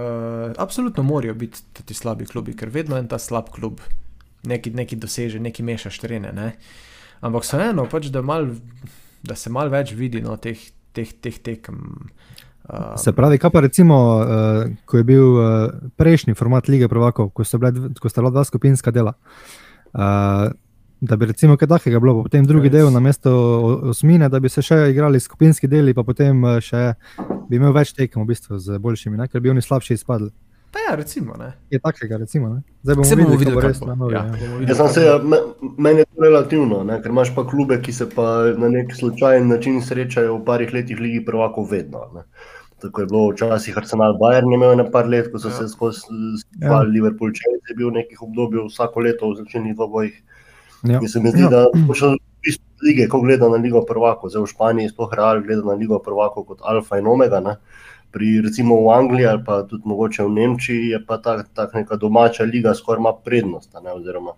[0.57, 3.81] absolutno morajo biti ti slabi klubi, ker vedno je ta slab klub,
[4.43, 6.53] neki, neki doseže, neki mešaš terene, ne.
[7.21, 8.51] Ampak vseeno, pač, da, mal,
[9.25, 10.59] da se mal več vidi no, teh,
[10.93, 11.81] teh, teh tekem.
[12.67, 15.47] Uh, se pravi, kaj pa recimo, uh, ko je bil uh,
[15.97, 19.15] prejšnji format lige Provokov, ko, ko sta bila dva skupinska dela.
[19.95, 20.51] Uh,
[21.01, 23.31] da bi recimo kaj takega bilo, potem drugi del na mesto
[23.93, 26.95] osmine, da bi se še igrali skupinski deli, pa potem še
[27.49, 29.27] bi imel več tekem v bistvu z boljšimi, ne?
[29.29, 30.31] ker bi oni slabši izpadli.
[30.71, 31.33] Pa ja, recimo.
[31.39, 31.53] Ne?
[31.69, 32.49] Je takega, recimo.
[32.49, 32.61] Ne?
[32.83, 33.79] Zdaj bomo, bomo videli, kako bo res.
[33.81, 34.75] Novi, ja, ja.
[34.75, 35.01] Ja, se,
[35.77, 36.99] meni je to relativno, ne?
[37.01, 38.27] ker imaš pa klube, ki se pa
[38.57, 42.03] na nek slučajen način srečajo v parih letih ligi prvakov vedno.
[42.15, 42.27] Ne?
[42.83, 45.55] Tako je bilo včasih Arsenal Bayern, imel je nekaj let, ko so ja.
[45.55, 46.03] se skozi
[46.61, 46.81] ja.
[46.85, 50.19] Liverpool, če je bil v nekih obdobjih vsako leto v začetnih dvobojih.
[50.85, 51.01] Ja.
[51.01, 51.49] Mi se mi zdi, ja.
[51.49, 55.41] da še v bistvu lige, ko gleda na Ligo prvako, zdaj v Španiji sploh Real
[55.41, 57.41] gleda na Ligo prvako kot alfa in omega.
[57.41, 57.57] Ne?
[58.11, 61.95] Pri recimo v Angliji ali pa tudi mogoče v Nemčiji je pa ta, ta neka
[61.95, 63.75] domača liga skoraj ima prednost.
[63.95, 64.33] Oziroma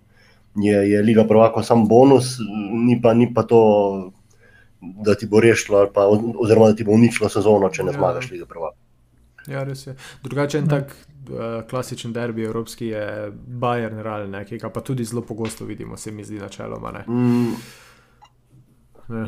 [0.56, 2.38] je, je Liga prvako samo bonus,
[2.86, 4.12] ni pa, ni pa to
[4.80, 6.06] da ti bo rešilo, pa,
[6.38, 7.98] oziroma da ti bo uničilo sezono, če ne ja.
[7.98, 8.72] zmagaš lige prva.
[9.48, 9.94] Ja, res je.
[10.22, 10.70] Drugačen ja.
[10.70, 15.96] tak uh, klasičen derbi evropski je Bayern, Real, ki ga pa tudi zelo pogosto vidimo,
[15.96, 17.04] se mi zdi načeloma.
[17.08, 17.52] Mm.
[19.10, 19.26] Ja,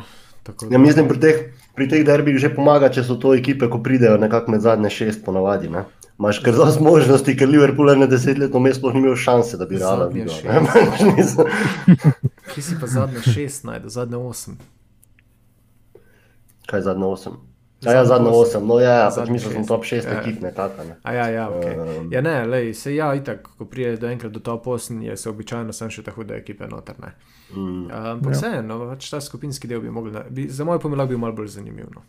[0.70, 1.40] ja, mislim, pri teh,
[1.74, 5.24] pri teh derbih že pomaga, če so to ekipe, ko pridejo nekako med zadnje šest,
[5.24, 5.70] ponavadi.
[5.72, 5.84] Ne?
[6.20, 9.80] Imáš kar zelo možnosti, ker Liverpool je na desetletno mesto ni imel šanse, da bi
[9.80, 10.34] Real videl.
[12.52, 14.60] Kje si pa zadnje šest, najde zadnje osem?
[16.72, 17.32] kaj je zadnjo osem.
[17.82, 20.20] Ja, ja zadnjo osem, no ja, ja pač mislim, da sem top šest ja.
[20.20, 20.84] ekip, ne tako.
[20.86, 20.96] Ne.
[21.02, 21.74] A ja, ja, okay.
[22.00, 25.16] um, ja, ne, lej, se ja, itak, ko prije do enkrat do top osem, je
[25.16, 27.14] se običajno sem še tako hude ekipe noter, ne.
[27.56, 27.88] Mm.
[27.90, 28.90] Ampak um, vseeno, ja.
[28.94, 31.90] pač ta skupinski del bi mogli, bi, za moj pomen lahko bil malo bolj zanimiv.
[31.94, 32.04] No.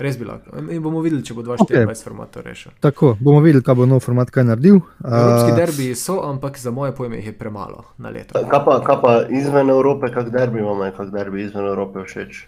[0.00, 0.54] Res bi lahko.
[0.62, 2.04] In bomo videli, če bo 24 okay.
[2.04, 2.72] format to rešil.
[2.80, 4.78] Tako, bomo videli, kaj bo nov format kaj naredil.
[5.02, 8.38] Evropski derbi so, ampak za moje pojme jih je premalo na leto.
[8.38, 12.46] Kaj pa, kaj pa izven Evrope, kak derbi imamo, kak derbi izven Evrope všeč?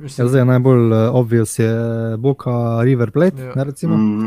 [0.00, 1.72] Ja, zdaj, najbolj uh, obvious je
[2.18, 3.42] Boka River Plate.
[3.42, 3.64] Ja.
[3.88, 4.26] Mm,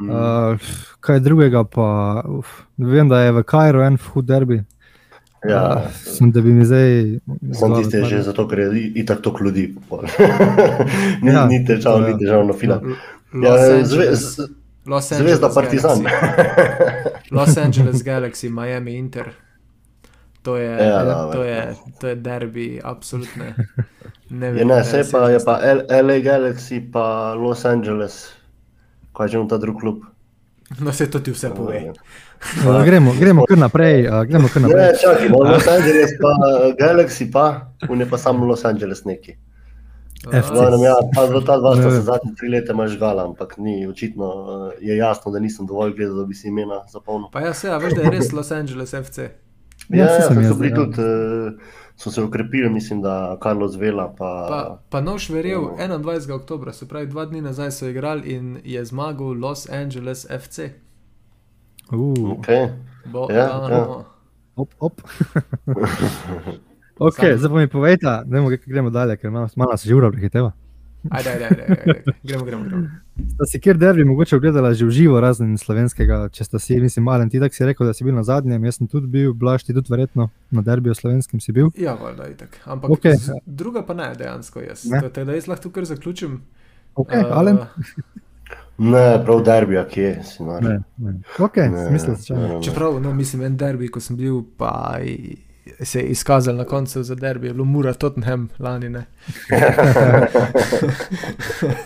[0.00, 0.10] mm.
[0.10, 0.58] Uh,
[1.00, 4.62] kaj drugega, pa uf, vem, da je v Kajru en hud derbi.
[5.48, 7.18] Ja, uh, sem, da bi mi zdaj.
[7.52, 9.74] Sem tiste že zato, ker je itak to ljudi.
[11.24, 12.08] ni, ja, ni težav, ja.
[12.08, 12.80] ni težav na final.
[13.44, 13.56] Ja,
[15.00, 16.04] Zvezda Partizan.
[17.30, 19.32] Los Angeles Galaxy, Miami Inter.
[20.42, 23.44] To je, ja, da, to, je, to je derbi, absolutno.
[24.30, 25.58] Ne vem, ne, se pa je pa
[26.02, 28.32] LA Galaxy, pa Los Angeles,
[29.16, 30.04] kaj že imamo ta drug klub.
[30.80, 31.92] No, se to ti vse pove.
[32.64, 34.08] Uh, gremo, gremo kar naprej.
[34.08, 34.80] Uh, gremo kar naprej.
[34.80, 36.32] Ne, čakaj, no, Los Angeles, pa
[36.80, 39.36] Galaxy, pa ne pa samo Los Angeles neki.
[40.24, 44.28] Zvanem, ja, pa za ta dva sta se zadnji tri leta mažgala, ampak ni očitno,
[44.80, 47.28] je jasno, da nisem dovolj gledal, da bi si imena zapolnil.
[47.32, 49.18] Pa ja, se, a veš, da je res Los Angeles FC.
[49.88, 50.76] Ja, saj ja, sem ja, jaz, so, bili ja.
[50.76, 54.14] tudi, eh, so se ukrepili, mislim, da Carlos Vela.
[54.18, 56.32] Pa, Pa, pa Noš verjel, 21.
[56.32, 60.58] oktober, se pravi, dva dni nazaj so igrali in je zmagal Los Angeles FC.
[61.92, 62.68] Uh, okay.
[63.04, 63.74] Bo, Ja, ano.
[63.74, 64.04] ja.
[64.56, 65.00] op, op.
[67.08, 70.52] okay, zdaj pa mi povejte, da gremo dalje, ker malo se že ura prehiteva.
[71.10, 72.12] Ajde, ajde, ajde, ajde, ajde.
[72.22, 72.88] Gremo, gremo, gremo.
[73.34, 77.04] Sta si kjer derbi mogoče ogledala že v živo, razen slovenskega, če sta si, mislim,
[77.04, 79.66] malen ti tak si rekel, da si bil na zadnjem, jaz sem tudi bil, blaš
[79.68, 81.70] ti tudi verjetno na derbiju slovenskem si bil.
[81.78, 82.58] Ja, valjda, itak.
[82.64, 83.20] Ampak okay.
[83.46, 84.86] druga pa ne, dejansko jaz.
[84.90, 85.02] Ne.
[85.04, 86.40] Tako da jaz lahko kar zaključim.
[86.94, 87.58] Ok, Eh, Alen?
[88.78, 90.62] Ne, prav derbija, kje si nor.
[90.62, 91.14] Ne, ne.
[91.38, 91.54] Ok,
[91.88, 92.60] smisel se čaka.
[92.62, 94.98] Čeprav, no, mislim, en derbi, ko sem bil, pa
[95.80, 98.88] se je izkazal na koncu za derbi, je bilo Mura Tottenham lani.
[98.88, 99.04] Ne?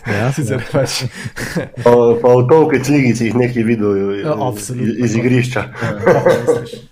[0.06, 1.04] Ja, Sicer pač.
[1.84, 4.88] Pa, pa v tolki cigi si jih nekaj videl eh, Ja, absolutno.
[4.88, 5.62] iz, iz igrišča.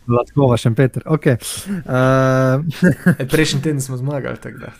[0.06, 1.02] Latkova, še Peter.
[1.06, 1.40] Okay.
[1.82, 2.62] Uh,
[3.18, 4.72] E, prejšnji teden smo zmagali, da.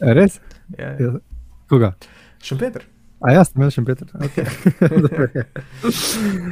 [0.00, 0.40] res?
[0.78, 0.96] Ja.
[0.98, 1.12] Ja.
[1.70, 1.94] Koga?
[2.42, 2.84] Šempeter.
[3.24, 4.08] A jaz sem imel še Peter.
[4.28, 5.44] Okay.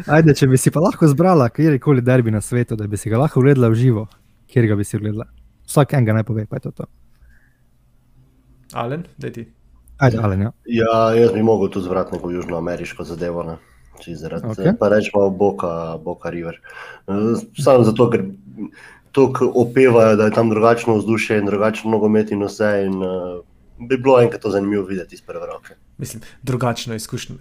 [0.09, 3.21] Ajde, če bi si pa lahko zbrala kjerkoli derbi na svetu, da bi si ga
[3.21, 4.07] lahko ogledala v živo,
[4.55, 5.27] kjer ga bi si ogledala.
[5.67, 6.71] Vsak en ga naj pove, pa je to.
[6.71, 6.87] to.
[8.73, 9.49] Alen, da ti.
[9.99, 10.51] Ajde, Alen, ja.
[10.67, 13.43] Ja, jaz bi mogel tu zvrati neko južnoameriško zadevo.
[13.43, 13.57] Ne?
[14.07, 14.65] Zaradi, Okej.
[14.65, 14.79] okay.
[14.79, 16.59] Pa rečemo Boca, Boca River.
[17.09, 18.25] Eh, Samo zato, ker
[19.15, 22.71] tako opevajo, da je tam drugačno vzdušje in drugačen nogomet in vse.
[22.87, 23.43] In, uh,
[23.79, 25.75] bi bilo enkrat to zanimivo videti iz prve roke.
[25.99, 27.37] Mislim, drugačno izkušnjo.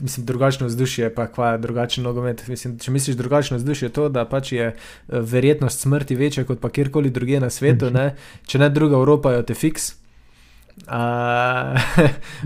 [0.00, 2.48] Mislim, drugačno vzdušje, pa kva je drugačen nogomet.
[2.48, 4.74] Mislim, če misliš drugačno vzdušje, je to, da pač je eh,
[5.08, 7.90] verjetnost smrti večja kot pa kjerkoli drugje na svetu.
[7.90, 8.16] Ne?
[8.46, 9.94] Če ne druga Evropa, jo te fiks.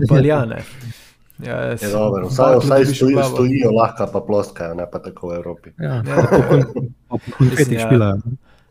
[0.09, 0.63] Paljane.
[1.39, 5.69] Ja, Je dobro, vsaj, vsaj stoji, stojijo lahko, pa ploskajo, ne pa tako v Evropi.
[5.79, 6.03] ja.
[6.07, 6.25] Ja,
[7.37, 7.85] Konfeti Mislim, ja.
[7.87, 8.17] špilajo.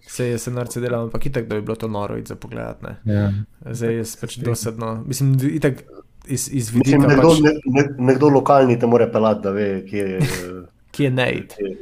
[0.08, 2.80] Se je se narce delal, ampak itak, da bi bilo to noro iti za pogled.
[2.82, 2.94] Ne?
[3.04, 3.26] Ja.
[3.70, 5.04] Zdaj je pač dosadno.
[5.06, 5.82] Mislim, itak
[6.26, 9.66] iz, iz Mislim, vidika, nekdo, pač, ne, ne, nekdo lokalni te more pelati, da ve,
[9.84, 10.06] kje,
[10.98, 11.52] je ne id.
[11.58, 11.76] kje,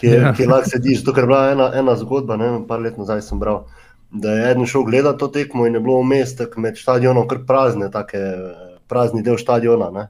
[0.00, 0.32] kje, Ja.
[0.34, 1.02] kje lahko sediš.
[1.04, 3.64] Ker je bila ena, ena zgodba, ne vem, par let nazaj sem bral,
[4.10, 7.42] da je eden šel gledati to tekmo in je bilo vmes tako med stadionom kar
[7.46, 8.20] prazne, take,
[8.86, 9.90] prazni del stadiona.
[9.90, 10.06] Ne?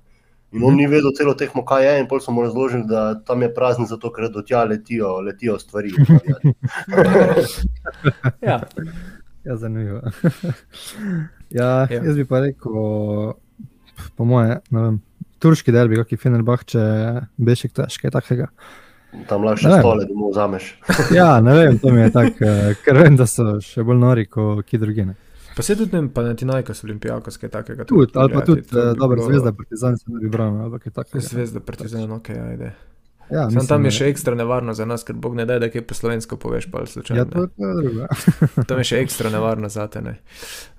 [0.54, 3.42] In on ni vedel celo tekmo, kaj je, in pol so mu razložili, da tam
[3.42, 5.90] je prazen, zato ker do tja letijo, letijo stvari.
[8.42, 8.60] Ja,
[9.44, 10.00] Ja, zanimivo.
[10.00, 10.10] ja,
[11.60, 11.86] Ja.
[11.90, 12.04] ja.
[12.04, 12.72] Jaz bi pa rekel,
[14.16, 15.00] po moje, ne vem,
[15.38, 16.84] turški derbi, kakšen Fenerbahče,
[17.36, 18.48] Bešik, kaj takega.
[19.28, 20.70] Tam lahko še stole domov vzameš.
[21.14, 24.24] Ja, ne vem, to mi je tako, eh, ker vem, da so še bolj nori
[24.26, 25.04] kot ki drugi.
[25.10, 25.14] ne.
[25.56, 27.84] Pa se tudi ne pa na Tinajko so olimpijako, kaj takega.
[27.84, 30.56] Tudi, ali pa tudi to bi uh, dobro, bilo- zvezda, partizan se ne bi bral,
[30.56, 31.20] ali kaj takega.
[31.20, 32.72] Zvezda, partizan, ok, ajde.
[33.30, 35.86] Ja, Sam tam je še ekstra nevarno za nas, ker Bog ne da, da kaj
[35.88, 37.22] po slovensko poveš, pa slučajno.
[37.22, 38.04] Ja, to, to je drugo.
[38.04, 38.64] ne.
[38.68, 40.02] Tam je še ekstra nevarno za te.
[40.04, 40.18] Ne,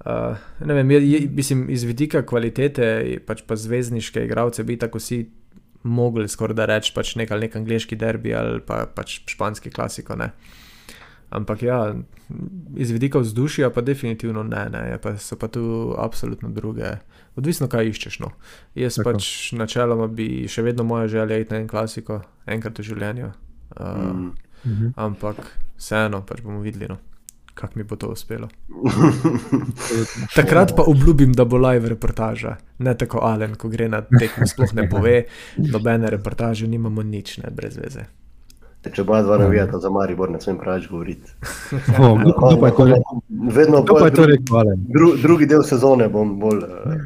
[0.05, 2.91] uh, ne vem, je, je, mislim, iz vidika kvalitete,
[3.25, 5.23] pač pa zvezdniške igralce bi tako vsi
[5.85, 10.17] mogli skoraj da reči, pač nek, nek angliški derbi ali pa pač španski klasiko.
[10.17, 10.31] Ne.
[11.35, 11.79] Ampak ja,
[12.79, 16.95] iz vidika vzdušja pa definitivno ne, ne pa, so pa tu absolutno druge.
[17.35, 18.19] Odvisno, kaj iščeš.
[18.23, 18.31] No.
[18.75, 19.11] Jaz Tako.
[19.11, 23.33] pač načeloma bi še vedno moja želja iti na en klasiko, enkrat v življenju.
[23.75, 24.31] Uh,
[24.65, 24.71] Mm.
[24.71, 24.87] Mhm.
[24.95, 25.37] Ampak
[25.77, 26.97] vseeno, pač bomo videli, no,
[27.53, 28.49] kako mi bo to uspelo.
[30.37, 34.73] Takrat pa obljubim, da bo live reportaža, ne tako Alen, ko gre na tekmo, sploh
[34.73, 35.23] ne pove,
[35.57, 38.07] nobene reportaže, nimamo nič, ne brez veze.
[38.93, 41.31] Če bo dva navijata za Maribor, ne smem preveč govoriti.
[42.01, 43.21] O, kdo, pa je to rekel?
[43.55, 44.75] Vedno Kdo je to drugi, rekel?
[44.93, 46.99] Dru, drugi del sezone bom bolj, eh,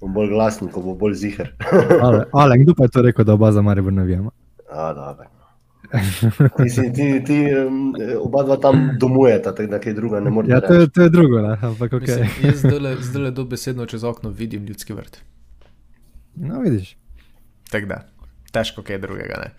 [0.00, 1.52] bom bolj glasen, ko bo bolj ziger.
[2.04, 4.30] Ale, ale, kdo pa je to rekel, da oba za Maribor navijamo?
[4.70, 5.28] A, dobro.
[6.56, 7.38] Ti, si, ti, ti
[8.16, 11.10] oba dva tam domujeta, tako da kaj druga ne morete Ja, to je, to je
[11.10, 11.58] drugo, ne?
[11.62, 12.00] ampak ok.
[12.00, 12.64] Mislim, jaz
[13.10, 15.18] zdaj le dobesedno čez okno vidim ljudski vrt.
[16.34, 16.96] No, vidiš.
[17.70, 18.00] Tako da,
[18.52, 19.36] težko kaj drugega.
[19.44, 19.50] Ne.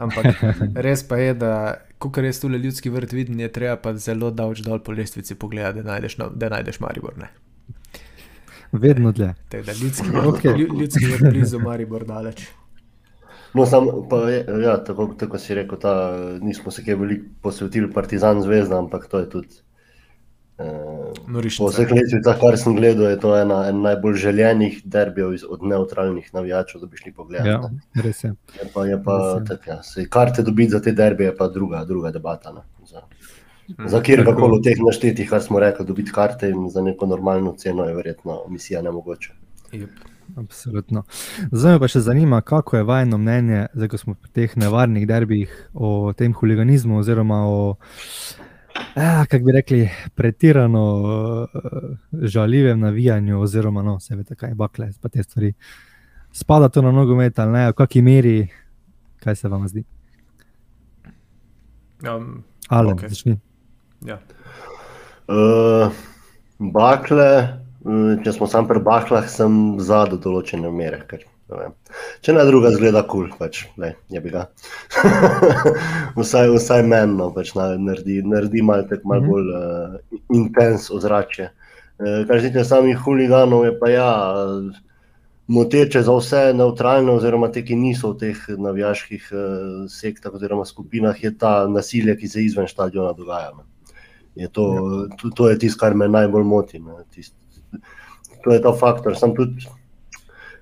[0.00, 0.40] Ampak
[0.86, 1.52] res pa je, da
[2.00, 5.82] ko res tule ljudski vrt vidim, je treba pa zelo davč dol po lestvici pogledati,
[5.82, 7.18] da najdeš, no, da najdeš Maribor.
[7.20, 7.28] Ne.
[8.72, 9.34] Vedno dlje.
[9.52, 10.80] Tako da ljudski okay.
[10.80, 12.46] ljudski vrt blizu Maribor daleč.
[13.54, 15.94] No, sam, pa, je- ja, tako, tako si rekel, ta,
[16.40, 19.60] nismo se kaj veliko posvetili Partizan zvezda, ampak to je tudi.
[20.60, 21.72] Eh, po Norišnica.
[21.72, 26.34] vseh lestvicah, kar sem gledal, je to ena, en najbolj željenih derbijev iz- od neutralnih
[26.34, 27.46] navijačev, da bi šli pogledat.
[27.46, 28.02] Ja, ne.
[28.02, 28.34] res je.
[28.54, 29.44] Je pa, je pa je.
[29.44, 32.52] tak, ja, sej karte dobiti za te derbije, je pa druga, druga debata.
[32.52, 32.60] Ne.
[32.86, 33.00] Za,
[33.86, 37.54] za kjer koli od teh naštetih, kar smo rekli, dobiti karte in za neko normalno
[37.56, 39.32] ceno je verjetno misija nemogoča.
[39.72, 39.90] Jep.
[40.36, 41.02] Absolutno.
[41.52, 45.06] Zdaj me pa še zanima, kako je vajno mnenje, zdaj ko smo pri teh nevarnih
[45.06, 47.74] derbih, o tem huliganizmu oziroma o
[48.96, 51.48] Ja, kako bi rekli, pretirano uh,
[52.12, 55.52] žaljivem navijanju, oziroma, no, se veste, kaj je bakle, pa te stvari.
[56.32, 58.34] Spada to na nogomet ali ne, v kakšni meri,
[59.22, 59.84] kaj se vam zdi?
[62.08, 63.08] Um, Ali ok.
[63.08, 63.38] začni.
[64.06, 64.18] ja.
[65.28, 65.92] Uh,
[66.58, 71.02] bakle, mm, če smo sam pri baklah, sem za do določene mere.
[71.10, 71.26] Ker.
[72.20, 74.46] Če ne druga, zgleda kul, cool, pač, lej, je bi ga.
[76.16, 79.30] vsaj vsaj meni no, pač, na- naredi, naredi malo tak, malo Mhm.
[79.30, 79.96] bolj uh,
[80.32, 81.50] intens ozračje.
[81.98, 84.12] Uh, kar se tiče samih huliganov, je pa ja.
[84.46, 84.70] Uh,
[85.50, 89.40] Moteče za vse neutralne, oziroma te, ki niso v teh navijaških uh,
[89.90, 93.50] sektah oziroma skupinah, je ta nasilje, ki se izven stadiona dogaja.
[93.56, 93.64] ne.
[94.36, 94.66] Je to,
[95.18, 96.78] to, to je tisto, kar me najbolj moti.
[96.78, 97.34] ne, tist-
[98.44, 99.18] To je ta faktor.
[99.18, 99.66] Sam tudi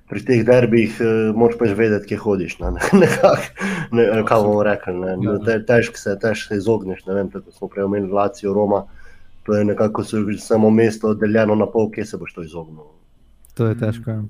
[0.09, 2.59] pri teh derbih uh, moraš pač vedeti, kje hodiš.
[2.59, 2.71] Ne,
[3.03, 3.43] nekako,
[3.93, 4.95] ne, ali kaj bomo rekli.
[4.95, 5.33] Ne, Ja.
[5.33, 7.07] ne, te, težko se, težko se izogneš.
[7.07, 8.85] Ne vem, tako smo prej omenili Lacijo, Roma.
[9.43, 12.85] To je nekako se- samo mesto deljeno na pol, kje se boš to izognil.
[13.55, 14.11] To je težko.
[14.11, 14.23] ja.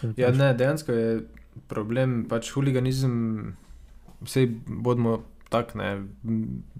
[0.00, 0.38] To je Ja, težko.
[0.38, 1.20] ne, dejansko je
[1.66, 3.56] problem, pač huliganizem,
[4.20, 6.02] vse bodimo tak, ne,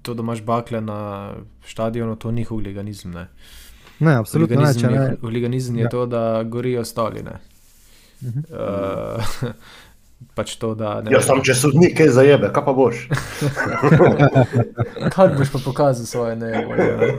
[0.02, 1.32] to, da imaš bakle na
[1.62, 3.10] stadionu, to ni huliganizem.
[3.12, 3.26] Ne.
[4.00, 4.62] Ne, absolutno ne.
[4.62, 5.88] Huliganizem, ne je, huliganizem je Ja.
[5.88, 7.22] to, da gorijo stoli.
[7.22, 7.38] Ne.
[8.26, 9.52] Uh,
[10.38, 13.02] pač to, da ne Ja, sam če sodnik kaj zajebe, kaj pa boš?
[15.14, 16.88] Kaj boš pa pokazal svoje nevolje?
[16.96, 17.10] Ne?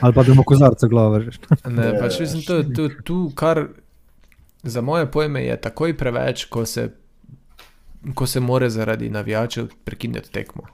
[0.00, 1.40] ali pa da mu kozarce glavo vržeš.
[1.68, 3.66] Ne, Ja, pač mislim, to, to, tu, kar
[4.62, 6.88] za moje pojme je takoj preveč, ko se,
[8.14, 10.66] ko se more zaradi navijačev prekiniti tekmo.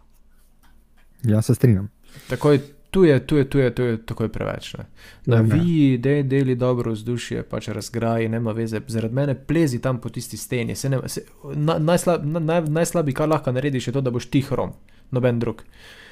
[1.23, 1.91] Ja, se strinjam.
[2.29, 4.75] Takoj, tu je, tu je, tu je, tu je takoj preveč.
[4.75, 4.85] Ne.
[5.27, 5.49] Ja, ne.
[5.49, 8.81] Naviji, de, deli dobro vzdušje, pač razgraji, nema veze.
[8.89, 10.75] Zaradi mene plezi tam po tisti steni.
[10.75, 11.23] Se ne, se,
[11.55, 14.73] na, najslab, na, naj, najslabši, kar lahko narediš, je to, da boš ti hrom,
[15.11, 15.63] noben drug.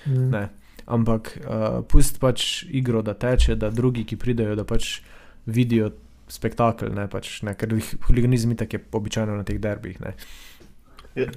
[0.07, 0.31] Mm.
[0.31, 0.49] Ne.
[0.87, 1.53] Ampak uh,
[1.85, 5.01] pust pač igro, da teče, da drugi, ki pridejo, da pač
[5.47, 5.91] vidijo
[6.29, 9.99] spektakel, ne, pač, ne, ker jih- huliganizem je tako običajno na teh derbih.
[10.01, 10.13] Ne.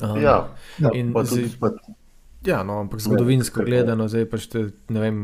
[0.01, 0.19] Aha.
[0.19, 0.35] Ja,
[0.79, 1.69] Ja, In pa tudi, zdaj- pa,
[2.45, 4.61] Ja, no, ampak zgodovinsko gledano, zdaj pač te,
[4.95, 5.17] ne vem,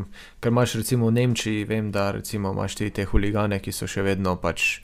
[0.43, 4.03] ker imaš recimo v Nemčiji, vem, da recimo imaš ti te huligane, ki so še
[4.03, 4.81] vedno pač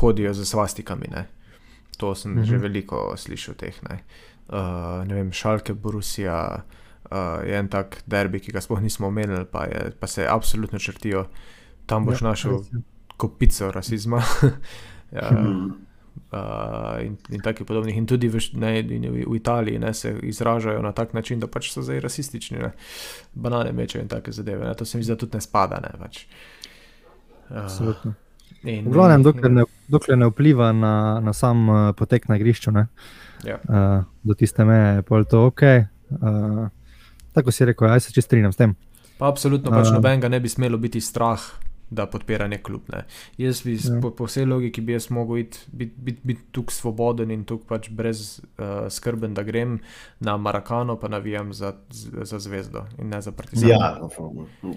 [0.00, 1.10] hodijo z svastikami.
[1.14, 1.28] Ne.
[1.98, 2.44] To sem mm -hmm.
[2.44, 2.62] že Mhm.
[2.62, 3.82] veliko slišal teh.
[3.90, 4.02] Ne,
[4.48, 6.62] uh, ne vem, Šalke, Borusija
[7.10, 10.78] uh, je en tak derbi, ki ga sploh nismo omenili, pa, je, pa se absolutno
[10.78, 11.26] črtijo.
[11.86, 12.64] Tam boš ja, našel
[13.16, 14.22] kopico rasizma.
[15.12, 15.87] ja, mm,
[16.32, 17.96] uh, in, in tako podobnih.
[17.96, 21.72] In tudi v, ne, in v, Italiji ne, se izražajo na tak način, da pač
[21.72, 22.72] so zdaj rasistični, ne.
[23.34, 24.66] banane mečejo in take zadeve.
[24.66, 24.74] Ne.
[24.74, 25.80] To se mi zdi, da tudi ne spada.
[25.80, 26.24] Ne, pač.
[27.50, 28.14] uh, Absolutno.
[28.62, 32.70] in, V glavnem, dokler ne, dokler ne vpliva na, na sam uh, potek na igrišču,
[32.74, 32.86] ne,
[33.46, 33.60] Ja.
[33.68, 35.62] uh, do tiste meje je pol to ok.
[36.10, 36.66] Uh,
[37.32, 38.74] tako si rekel, jaz se čest strinjam s tem.
[39.18, 41.38] Pa absolutno pač Um, nobenega ne bi smelo biti strah.
[41.90, 42.82] Da podpira nek klub.
[42.88, 43.04] Ne.
[43.38, 43.94] Jaz bi Ja.
[43.94, 44.00] ja.
[44.00, 47.68] po, po vsej logiki bi jaz mogel iti, biti bit, bit tukaj svoboden in tukaj
[47.68, 49.78] pač brez uh, skrben, da grem
[50.20, 51.72] na Marakano, pa navijam za,
[52.22, 53.70] za zvezdo in ne za partizan.
[53.70, 53.98] ja,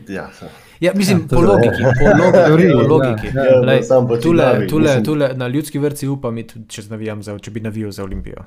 [0.09, 0.45] ja, se-
[0.79, 3.27] Ja, mislim, Ja, ja, po je- logiki, po logiki, Teoriji, po ja, logiki.
[3.27, 3.43] ja.
[3.45, 7.51] Ja, Lej, po tule, tule, tule, na ljudski vrsti upam, iti, če, navijam za, če
[7.51, 8.43] bi navijal za Olimpijo.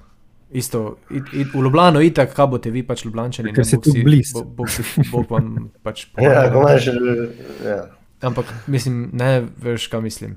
[0.53, 3.53] Isto, it, it, v Ljubljano itak, kaj boste vi pač Ljubljančani.
[3.53, 4.45] Ker Bog tu blizu.
[4.47, 4.69] Bog,
[5.29, 5.49] vam
[5.83, 6.73] pač ja, ko pomaga.
[6.73, 6.87] imaš,
[7.67, 7.79] ja.
[8.25, 10.37] Ampak mislim, ne veš, kaj mislim.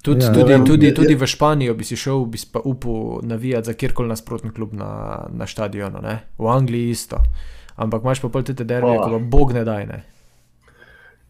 [0.00, 0.32] Tudi, Ja.
[0.32, 3.66] tudi, vem, tudi, je- tudi v Španijo bi si šel, bi si pa upal navijati
[3.66, 4.90] za kjerkoli nasprotni klub na,
[5.30, 6.18] na stadionu, ne?
[6.38, 7.16] v Angliji isto.
[7.76, 9.86] Ampak imaš pa pol te derbije, ko pa Bog ne daj.
[9.86, 10.02] Ne?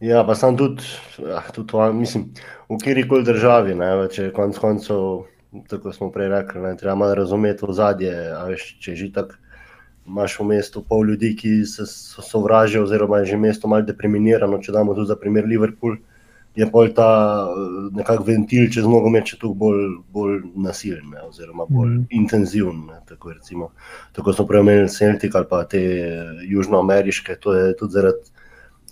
[0.01, 0.83] Ja, pa sem tudi,
[1.31, 2.25] ah, tudi v- mislim,
[2.69, 5.25] v kjer koli državi, ne, če konec koncev,
[5.64, 9.38] tako smo prej rekli, ne, treba malo razumeti ozadje, a veš, če že tako
[10.07, 14.59] imaš v mestu pol ljudi, ki se so- sovražijo, oziroma je že mesto malo depriminirano,
[14.59, 15.97] če damo tudi za primer Liverpool,
[16.55, 21.67] je pol ta eh, nekak ventil čez nogomet še tu bolj, bolj nasilen, ne, oziroma
[21.67, 22.07] bolj mm.
[22.11, 22.85] intenziven.
[22.87, 23.73] Ne, tako, recimo,
[24.12, 28.31] tako smo prej omenili Celtic ali pa te eh, južnoameriške, to je tudi zaradi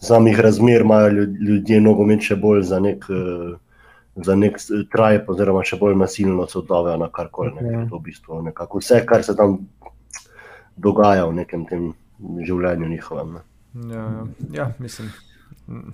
[0.02, 3.54] samih razmer imajo ljud- ljudje nogomet še bolj za nek, eh,
[4.16, 4.58] za nek
[4.90, 7.52] tribe, oziroma še bolj nasilno se odzovejo na karkoli.
[7.54, 7.62] Ja.
[7.62, 9.60] ker je to v bistvu nekako vse, kar se tam
[10.82, 11.92] dogaja v nekem tem
[12.40, 13.32] življenju njihovem.
[13.32, 13.40] Ne.
[13.88, 14.26] Ja, ja.
[14.52, 15.12] ja, mislim.
[15.68, 15.92] mm,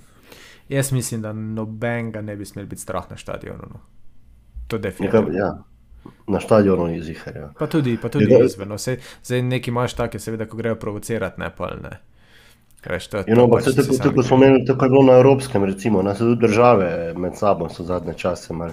[0.68, 3.68] Jaz mislim, da nobenega ne bi smel biti strah na stadionu.
[3.70, 3.80] No.
[4.66, 5.32] To definitivno.
[5.32, 5.54] ja,
[6.26, 7.36] na stadionu je zihar.
[7.36, 7.46] Ja.
[7.58, 8.42] Pa tudi, pa tudi Ja.
[8.44, 8.68] izven.
[8.68, 8.78] No.
[8.78, 11.94] Sej, zdaj neki imaš take, seveda, ko grejo provocirati, ne pa ne.
[13.10, 15.12] To, In no, pač se si tako, sam tako smo imeli, tako je bilo na
[15.12, 16.86] evropskem, recimo, ne, se tudi države
[17.16, 18.70] med sabo so zadnje čase mal,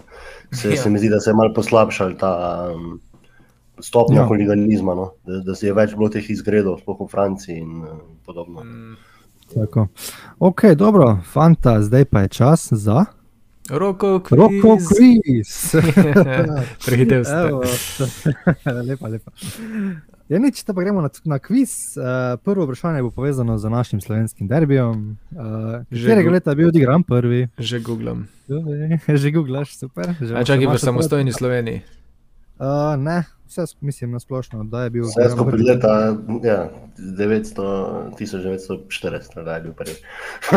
[0.52, 0.78] se, Ja.
[0.78, 2.32] se mi zdi, da se je malo poslabšal ta
[2.70, 3.00] um,
[3.80, 4.28] stopnja Ja.
[4.28, 7.88] huliganizma, no, da, da se je več bilo teh izgredov, sploh v Franciji in uh,
[8.26, 8.64] podobno.
[8.64, 8.96] Mm,
[9.54, 9.88] Tako.
[10.40, 13.06] Ok, dobro, fanta, zdaj pa je čas za
[13.68, 15.74] Roko, roko kviz.
[16.86, 17.34] Prehitev ste.
[17.44, 17.62] Evo,
[18.88, 19.32] lepa, lepa.
[20.26, 21.94] Ja, nič, pa gremo na, na kviz.
[21.94, 25.18] Uh, prvo vprašanje bo povezano z našim slovenskim derbijem.
[25.30, 27.50] Uh, Že Katerega go- leta je bil odigran prvi?
[27.58, 28.26] Že googlam.
[29.08, 30.14] Že googlaš, super.
[30.16, 31.82] Že A čakaj v samostojni Sloveniji.
[32.60, 32.66] Uh,
[32.98, 37.56] ne, vse mislim na splošno, da je bil Vse odigran skupaj leta ja, 900,
[38.20, 39.96] 1940, da je bil prvi.
[40.52, 40.56] Eh,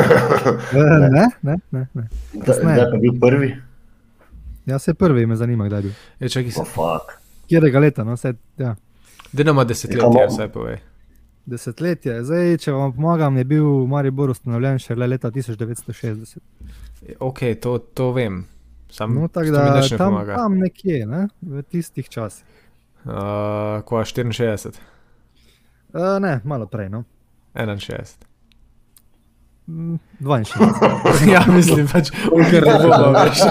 [1.10, 1.86] Ne, ne, ne.
[1.94, 2.08] ne.
[2.32, 2.74] Da- Kasneje.
[2.74, 3.56] Kdaj pa je bil prvi?
[4.66, 5.92] Ja, se prvi me zanima, kdaj je bil.
[6.20, 6.60] Je, čakaj, se.
[6.60, 7.18] Oh, fuck.
[7.48, 8.76] Kjerega leta, no, vse, ja.
[9.32, 10.76] Dinamo desetletje, vsaj povej.
[11.46, 12.24] Desetletje.
[12.24, 16.38] Zdaj, če vam pomagam, je bil Maribor ustanovljen šele leta 1960.
[17.18, 18.44] Ok, to, to vem.
[18.90, 20.34] Sam, No, tako da ne tam, pomaga.
[20.34, 22.44] tam nekje, ne, v tistih časih.
[23.04, 23.12] Uh,
[23.82, 24.78] kva 64,
[25.88, 27.04] Uh, ne, malo prej, no.
[27.54, 28.27] 61.
[29.68, 31.28] Mm, 62.
[31.34, 32.08] ja, mislim pač,
[32.50, 33.42] ker ne bomo več.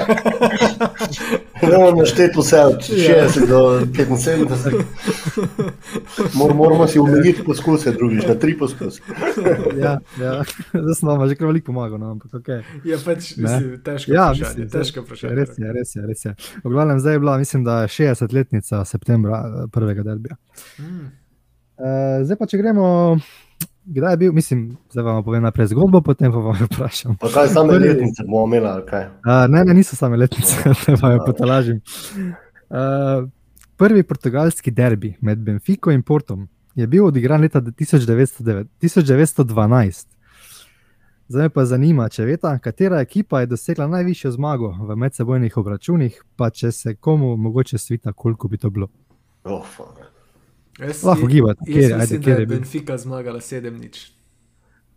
[1.62, 3.28] Ne bomo našteti vse od Ja.
[3.30, 3.60] 60 do
[3.94, 4.82] 75.
[6.34, 9.02] Mor, moramo si omejiti poskuse, drugič na tri poskuse.
[9.84, 10.34] ja, ja.
[10.74, 12.50] Zdaj sem vam že kar veliko pomagal, no, ampak ok.
[12.82, 13.44] Je pač, Ne.
[13.46, 14.66] mislim, težko Ja, vprašanje.
[14.66, 15.36] mislim, težko vprašanje.
[15.38, 16.34] Res je, res je, res je.
[16.66, 20.36] V glavnem, zdaj je bila, mislim, da je 60-letnica septembra eh, prvega derbija.
[20.82, 21.08] Mm.
[21.78, 22.88] Uh, zdaj pa, če gremo,
[23.88, 27.16] kdaj je bil, mislim, zdaj vam povem najprej zgodbo, potem pa vam vprašam.
[27.22, 29.06] Pa kaj same Prvi- letnice bomo imeli, ali kaj?
[29.06, 30.58] Uh, ne, ne, niso same letnice,
[30.88, 31.82] da vam potolažim.
[32.70, 33.30] Uh,
[33.78, 40.08] prvi portugalski derbi med Benfico in Portom je bil odigran leta 1909, 1912.
[41.28, 46.22] Zdaj me pa zanima, če veste, katera ekipa je dosegla najvišjo zmago v medsebojnih obračunih,
[46.36, 48.88] pa če se komu mogoče svita, koliko bi to bilo.
[49.44, 50.07] Oh, fuck.
[50.80, 52.58] Jaz, Lahko gibate, Jaz kjer, ajde, mislim, kjer da je bil.
[52.58, 54.12] Benfica zmagala 7 nič.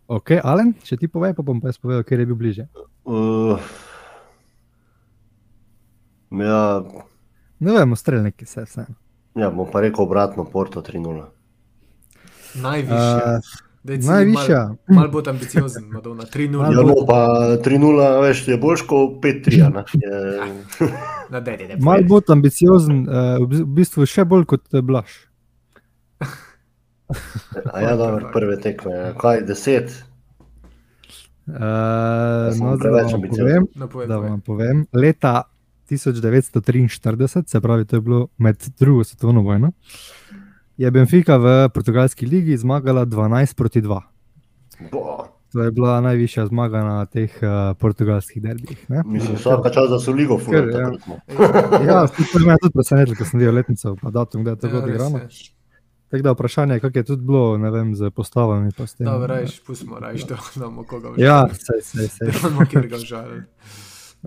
[0.07, 2.65] Ok, Alen, če ti povej, pa bom pa jaz povedal, kjer je bil bliže.
[3.03, 3.57] Uh,
[6.31, 6.83] ja,
[7.59, 8.85] Ne vem, streljniki se vse.
[9.35, 11.25] ja, bom pa rekel obratno, Porto 3-0.
[12.55, 13.37] Najvišja.
[13.37, 14.59] Uh, Daj, si najvišja.
[14.87, 16.23] Mal, mal bolj ambiciozen, Madonna.
[16.23, 16.51] 3-0.
[16.51, 17.19] Malo Ja, no, pa
[17.57, 19.61] 3-0, veš, je boljš kot 5-3.
[19.65, 19.83] a ne.
[19.93, 20.89] Je-
[21.33, 25.30] Na deri, ne Mal bolj ambiciozen, uh, v bistvu še bolj kot eh, Blaž.
[27.73, 29.13] A ja, dobro, prve tekme.
[29.17, 29.91] Kaj, 10?
[31.47, 31.53] Uh,
[32.61, 34.85] no, da vam povem, No, povej, da vam povem.
[34.93, 35.43] Leta
[35.89, 39.71] 1943, se pravi, to je bilo med drugo svetovno vojno,
[40.77, 44.01] je Benfica v portugalski ligi zmagala 12 proti 2.
[44.91, 48.85] Bo, To je bila najvišja zmaga na teh uh, portugalskih derbijih.
[48.89, 49.01] ne.
[49.05, 50.71] mislim, vsaka čas, da so ligo Ker, ja.
[50.71, 51.87] furali.
[51.87, 54.67] Ja, to je me tudi presenetilo, ko sem videl letnico, pa datum, kdaj je to
[54.67, 55.17] bilo Ja, res odigrano.
[55.17, 55.60] je.
[56.11, 58.71] Tako da vprašanje je, kako je tudi bilo, ne vem, z postavami.
[58.77, 59.05] pa s tem.
[59.07, 62.27] Dobro, rajš, pustimo, rajš, da imamo koga v Ja, sej, sej, sej.
[62.27, 63.29] Da imamo kjer ga žal.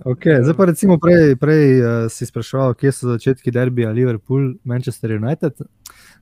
[0.04, 5.12] Okay, zdaj pa recimo prej, prej uh, si spraševal, kje so začetki derbija Liverpool, Manchester
[5.12, 5.60] United.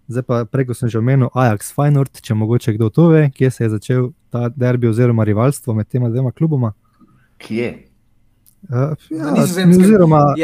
[0.08, 3.64] Zdaj pa preko sem že omenil Ajax Feyenoord, če mogoče kdo to ve, kje se
[3.64, 6.72] je začel ta derbi oziroma rivalstvo med tema dvema kluboma.
[7.38, 7.91] Kje?
[8.70, 10.34] Uh, ja, oziroma,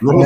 [0.00, 0.24] No, uh,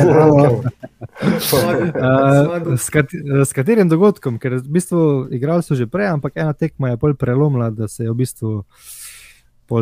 [2.76, 3.07] s, kat,
[3.45, 7.16] s katerim dogodkom, ker v bistvu igrali so že prej, ampak ena tekma je bolj
[7.16, 8.64] prelomila, da se je v bistvu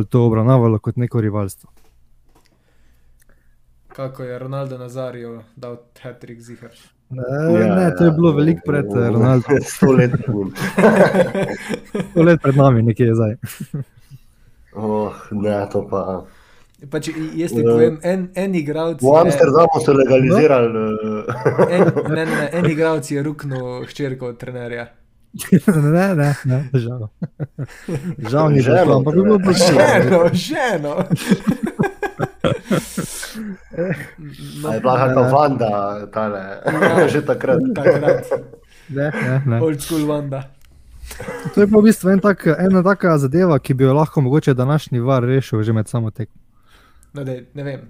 [0.09, 1.71] to obravnavalo kot neko rivalstvo.
[3.99, 6.71] kako je Ronaldo Nazarijo dal hat-trick zihar.
[7.11, 9.57] Uh, ja, ne, to je bilo veliko pred uh, Ronaldom.
[9.75, 10.13] Sto let.
[10.13, 10.53] pred njim.
[12.15, 13.35] To let pred nami, nekje je zdaj.
[14.73, 16.23] Oh, ne, to pa.
[16.79, 19.03] Pač, jaz ti povem, en, en igralec.
[19.03, 20.69] V Amsterdamu so legalizirali.
[20.71, 24.87] eh, En, ne, ne, ne, en igralec je ruknil hčerko od trenerja.
[25.67, 27.11] ne, ne, ne, žal.
[28.19, 29.47] Žal ni žal, ampak bi bilo torej.
[29.51, 29.79] prišlo.
[29.79, 30.95] Ženo, ženo.
[34.65, 35.71] A je bila kakšna vanda,
[36.11, 36.43] tale,
[37.13, 37.59] že takrat.
[37.75, 38.25] Takrat,
[38.89, 39.57] Ne, ne, ne.
[39.61, 40.49] old school Wanda.
[41.53, 44.55] To je pa v bistvu en tak, ena taka zadeva, ki bi jo lahko mogoče
[44.55, 46.41] današnji var rešil že med samo tekmo.
[47.13, 47.81] No, dej, ne vem.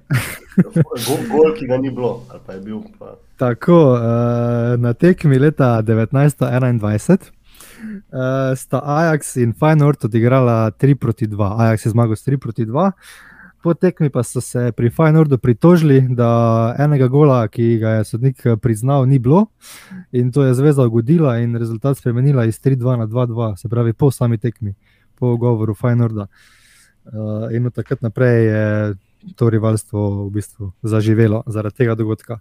[0.59, 2.83] Gol, gol, ki ga ni bilo, ali pa je bil.
[2.99, 3.17] Pa.
[3.39, 7.39] Tako, uh, na tekmi leta 1921
[8.13, 11.61] uh, sta Ajax in Feyenoord odigrala 3 proti 2.
[11.61, 12.91] Ajax je zmagal s 3 proti 2.
[13.63, 18.47] Po tekmi pa so se pri Feyenoordu pritožili, da enega gola, ki ga je sodnik
[18.47, 19.47] eh, priznal, ni bilo
[20.13, 24.11] in to je zveza ugodila in rezultat spremenila iz 3-2 na 2-2, se pravi po
[24.11, 24.75] sami tekmi,
[25.19, 26.27] po govoru Feyenoorda.
[27.09, 28.95] Uh, in od takrat naprej je
[29.37, 32.39] to rivalstvo v bistvu zaživelo zaradi tega dogodka.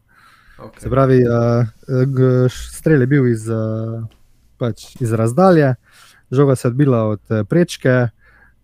[0.57, 0.81] Okay.
[0.81, 4.03] Se pravi, uh, strel je bil iz, uh,
[4.57, 5.75] pač iz razdalje,
[6.31, 8.09] žoga se je odbila od prečke,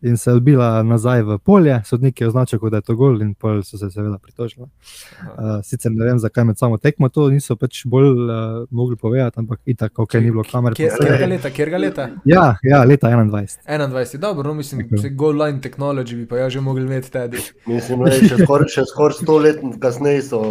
[0.03, 3.61] in se odbila nazaj v polje, sodnik je označil, da je to gol, in pol
[3.63, 4.67] so se seveda pritožili.
[4.67, 9.39] Uh, sicer ne vem, zakaj med samo tekmo to niso pač bolj uh, mogli povedati,
[9.39, 10.75] ampak itak, ok, ni bilo kamer.
[10.75, 12.09] Kjer, kjer ga leta, kjer ga leta?
[12.25, 13.63] Ja, ja, leta 21.
[13.67, 17.11] 21, dobro, no, mislim, da se goal line technology bi pa ja že mogli imeti
[17.11, 17.39] tedi.
[17.65, 20.41] Mislim, da še skoraj skor sto let kasneje so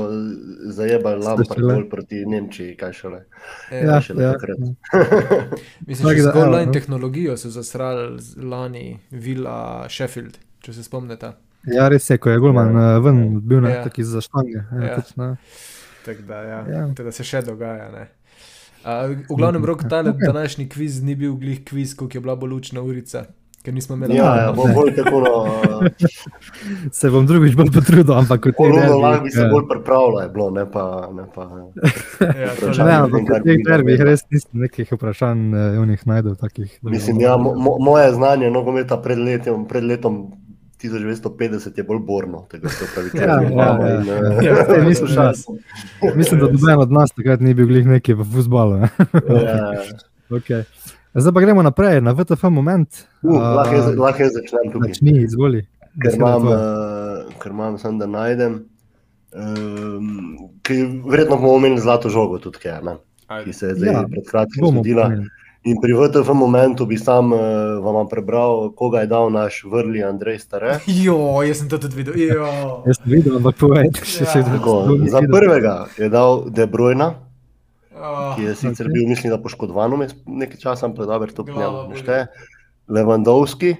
[0.72, 3.20] zajebali Lampard gol proti Nemčiji, kaj šele.
[3.72, 4.32] Ja, šele ja.
[5.86, 11.32] mislim, da so goal line tehnologijo zasrali lani, vil Villa Sheffield, če se spomnite.
[11.70, 12.99] Ja, res je, ko je Gulman ja.
[13.03, 13.82] ven, bil na ja.
[13.86, 14.59] taki za štange.
[14.59, 14.97] Ja, ja.
[15.01, 15.36] Točno.
[16.07, 16.61] Tak da, ja.
[16.70, 16.82] Ja.
[16.99, 18.07] Teda se še dogaja.
[18.82, 20.26] Uh, v glavnem, rok ta okay.
[20.26, 23.28] današnji kviz ni bil glih kviz, kot je bila bolj lučna urica.
[23.62, 25.20] Ker nismo imeli ja, ja, bom bolj tako.
[25.22, 25.90] No,
[26.98, 30.48] se bom drugič bolj potrudil, ampak kot ti rečeš, lahko bi se bolj pripravljal, bilo,
[30.50, 30.86] ne pa.
[31.14, 31.42] Ne pa
[32.42, 32.54] ja,
[32.84, 35.44] ne, ampak v teh prvih res nisem nekih vprašanj,
[35.78, 36.74] v njih najdel takih.
[36.82, 40.24] Mislim, ja, mo, moje znanje nogometa pred letom, pred letom
[40.82, 43.14] 1950 je bolj borno, tega se pravi.
[43.14, 43.94] Ja, ja, ja.
[43.94, 45.08] In, uh, ja, te, mislim,
[46.16, 48.82] mislim, da noben od nas takrat ni bil glih neki v futbalu.
[48.82, 48.90] ja.
[50.38, 50.66] okay.
[51.14, 52.88] Zdaj pa gremo naprej na VTF moment.
[53.22, 53.42] Uh, uh,
[54.00, 54.88] lahko jaz začnem tukaj.
[54.88, 55.66] Začni, izvoli.
[56.00, 58.62] Ker imam, uh, ker imam sem, da najdem.
[59.36, 60.48] Um,
[61.04, 62.80] verjetno bomo omenili zlato žogo, tudi kaj,
[63.44, 65.10] ki se je zdaj ja, pred kratkim zgodila.
[65.68, 67.40] In pri VTF momentu bi sam uh,
[67.84, 70.78] vam prebral, koga je dal naš vrli Andrej Stare.
[71.04, 72.40] Jo, jaz sem to tudi videl.
[72.88, 74.30] jaz sem videl, ampak povej, če ja.
[74.32, 74.96] še vedno.
[75.12, 77.12] Za prvega je dal De Bruyne.
[78.03, 78.92] Oh, ki je sicer okay.
[78.92, 79.94] bil, mislim, da poškodovan
[80.26, 82.26] nekaj časa, ampak dobro, to ne šteje.
[82.90, 83.76] Levandovski,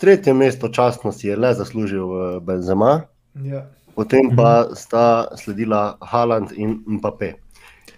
[0.00, 3.08] tretje mesto častno si je le zaslužil v Benzema,
[3.40, 3.64] ja.
[3.96, 4.76] potem pa mhm.
[4.76, 5.06] sta
[5.40, 7.34] sledila Haaland in Mbappé.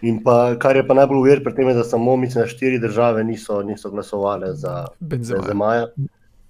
[0.06, 3.24] In pa, kar je pa najbolj uver pri tem, je, da samo mislim, štiri države
[3.26, 5.42] niso, niso glasovali za Benzema.
[5.42, 5.88] Benzemaja.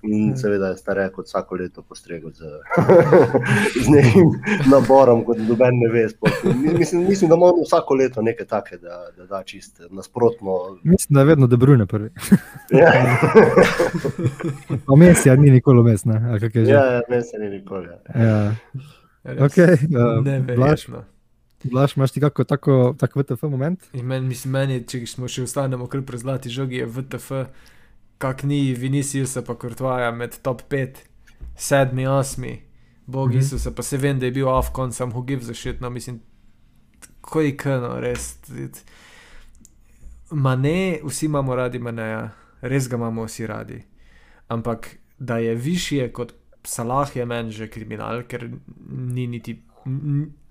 [0.02, 2.44] In seveda je stare kot vsako leto postregel z,
[3.84, 4.30] z nekim
[4.70, 6.04] naborom, kot noben ne ve.
[6.78, 10.78] Mislim, mislim, da imamo vsako leto nekaj takega, da, da da čist nasprotno.
[10.82, 12.10] Mislim, da je vedno dobrune prvi.
[12.70, 12.92] Ja.
[14.86, 16.38] Omesja ni nikoli omesna.
[16.54, 17.88] Ja, omesja ni nikoli.
[18.14, 18.22] Ja.
[18.24, 18.54] Ja.
[19.24, 21.04] Okay, uh, ne, verjetno.
[21.64, 23.80] Blaž, imaš ti kako tako, tako VTF moment?
[23.92, 27.32] Men, mislim, meni, če smo še ostanemo kar pri zlati žogi, je VTF
[28.18, 31.04] kak ni Vinicius, pa Kurtvaja med top 5,
[31.56, 32.58] 7, 8,
[33.06, 33.58] bogi mm -hmm.
[33.58, 36.20] se, pa se vem, da je bil Afkon, sem who gives a shit, no mislim,
[37.20, 38.38] ko je kano, res.
[40.30, 43.82] Mane, vsi imamo radi maneja, res ga imamo vsi radi.
[44.48, 48.50] Ampak da je višje kot Salah, je meni že kriminal, ker
[48.88, 49.62] ni niti,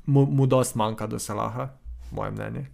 [0.05, 1.70] mu, mu dost manjka do Salaha,
[2.11, 2.65] moje mnenje.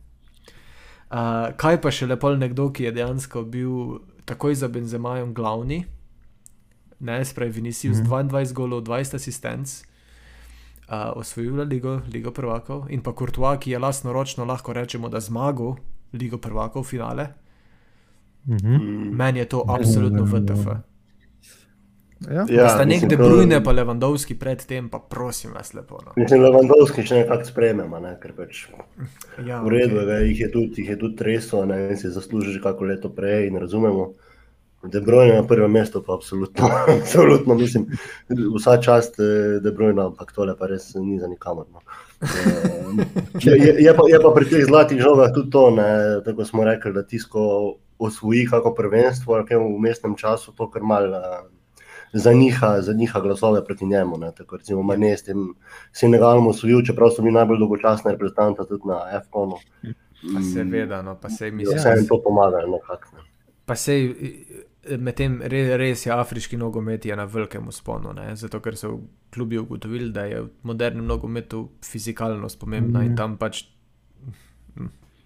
[1.12, 5.86] Uh, kaj pa še lepo nekdo, ki je dejansko bil takoj za Benzemajem glavni,
[7.00, 8.30] ne, spravi Vinicius, mm -hmm.
[8.30, 9.84] 22 golov, 20 asistenc,
[10.90, 15.20] uh, osvojil Ligo, Ligo prvakov in pa Courtois, ki je lastno ročno lahko rečemo, da
[15.20, 15.76] zmagal
[16.14, 17.28] Ligo prvakov finale.
[18.46, 19.12] Mm -hmm.
[19.12, 20.93] Meni je to absolutno VTF.
[22.32, 26.00] Ja, ja, sta nek De Bruyne, pa Levandovski predtem, pa prosim, vas lepo.
[26.06, 26.14] No.
[26.16, 28.14] Mislim, Levandovski še nekako sprejmemo, ne?
[28.22, 28.68] ker pač
[29.44, 30.22] ja, v redu okay.
[30.22, 33.12] je, jih je tudi, jih je tudi treslo, ne in si zasluži že kako leto
[33.14, 34.14] prej in razumemo.
[34.84, 36.68] De Bruyne na prvem mestu, pa absolutno,
[37.00, 37.86] absolutno mislim,
[38.56, 41.68] vsa čast eh, De Bruyne, ampak tole pa res ni za nikamor.
[41.72, 41.84] No.
[43.40, 45.88] Je, je, je, pa, je pa pri teh zlatih žogah tudi to, ne,
[46.28, 47.44] tako smo rekli, da tisko
[48.04, 51.20] osvoji kako prvenstvo, ali kaj v mestnem času, to kar malo
[52.14, 54.18] zaniha, zaniha glasove proti njemu.
[54.18, 54.32] Ne.
[54.38, 55.54] Tako recimo Mane s tem
[55.92, 59.60] Senegalom osvojil, čeprav so mi najbolj dolgočasna reprezentanta tudi na F-konu.
[60.34, 62.64] Pa seveda, no, pa se mi zdi, da jim to pomaga.
[62.68, 63.24] Nekako,
[63.66, 64.10] Pa sej,
[65.00, 68.34] medtem res, res je afriški nogomet je na velikem usponu, ne?
[68.36, 68.98] zato ker so
[69.34, 73.06] klubi ugotovili, da je v modernem nogometu fizikalnost pomembna mm.
[73.06, 73.64] in tam pač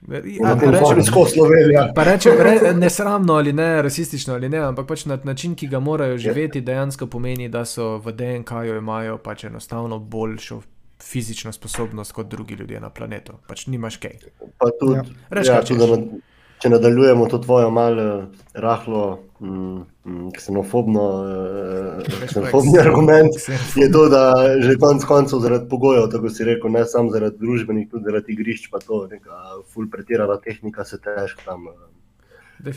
[0.07, 1.87] Ja, rečem, skozi Slovenijo.
[1.95, 5.79] Rečem, re, ne sramno ali ne, rasistično ali ne, ampak pač na način, ki ga
[5.79, 10.61] morajo živeti, dejansko pomeni, da so v DNK-ju imajo pač enostavno boljšo
[11.03, 13.33] fizično sposobnost kot drugi ljudje na planetu.
[13.47, 14.17] Pač nimaš kaj.
[14.57, 15.03] Pa tudi, ja.
[15.29, 16.21] Reč, ja, tudi
[16.61, 18.07] če nadaljujemo to tvojo malo
[18.53, 19.03] rahlo
[19.39, 21.03] mm, mm ksenofobno,
[21.99, 23.33] eh, ksenofobni argument,
[23.75, 27.89] je to, da že konec koncev zaradi pogojev, tako si rekel, ne samo zaradi družbenih,
[27.91, 31.67] tudi zaradi igrišč, pa to neka ful pretirana tehnika se težko tam.
[31.67, 31.97] Eh,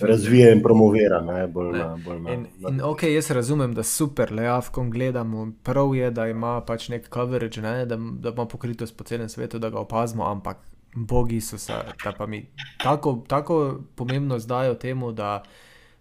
[0.01, 1.21] razvija in promovira.
[1.21, 5.53] Ne, bolj na, bolj na, in, in, okay, jaz razumem, da super, le avkom gledamo.
[5.63, 9.59] Prav je, da ima pač nek coverage, ne, da, da ima pokritost po celem svetu,
[9.59, 10.57] da ga opazimo, ampak
[10.95, 11.73] bogi so se,
[12.05, 12.47] da pa mi
[12.83, 15.43] tako, tako pomembno zdajo temu, da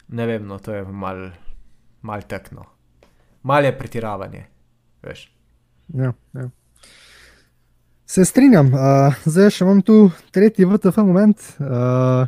[0.10, 1.30] ne vem, no, to je mal,
[2.02, 2.66] mal tekno.
[3.44, 4.46] malo je pretiravanje.
[5.04, 5.32] Veš.
[5.88, 6.50] Ja, ja.
[8.06, 11.38] Se strinjam, uh, zdaj še imam tu tretji VTF moment.
[11.62, 12.26] Uh,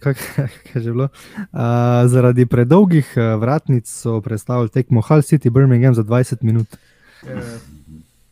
[0.02, 0.14] Kaj
[0.74, 1.08] je že bilo?
[1.52, 6.76] Uh, zaradi predolgih uh, vratnic so predstavili tekmo Hull City Birmingham za 20 minut.
[7.22, 7.38] Ja.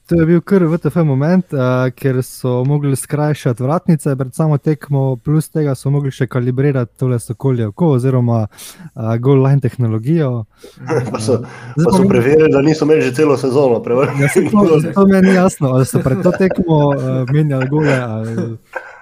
[0.08, 5.16] To je bil kar VTF moment, uh, ker so mogli skrajšati vratnice pred samo tekmo,
[5.16, 10.30] plus tega so mogli še kalibrirati tole sokolje oko, oziroma uh, goal line tehnologijo.
[11.12, 11.42] pa so,
[11.76, 13.82] pa so preverili, da niso imeli že celo sezono.
[13.84, 17.98] Ja, to, to meni ni jasno, ali so pred to tekmo uh, menjali gole.
[17.98, 18.52] Ali,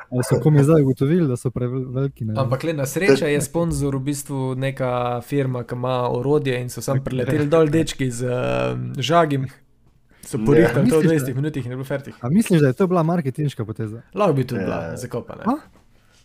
[0.07, 2.25] Ali so komi zdaj ugotovili, da so preveliki?
[2.37, 6.83] Ampak le na srečo je sponzor v bistvu neka firma, ki ima orodje in so
[6.83, 9.49] sam preleteli dol dečki z uh, žagim.
[10.27, 12.15] So porihtali to v 20 minutah in je bilo fertih.
[12.21, 14.03] A misliš, da je to bila marketinška poteza?
[14.15, 15.59] Lahko bi tudi bila zakopana.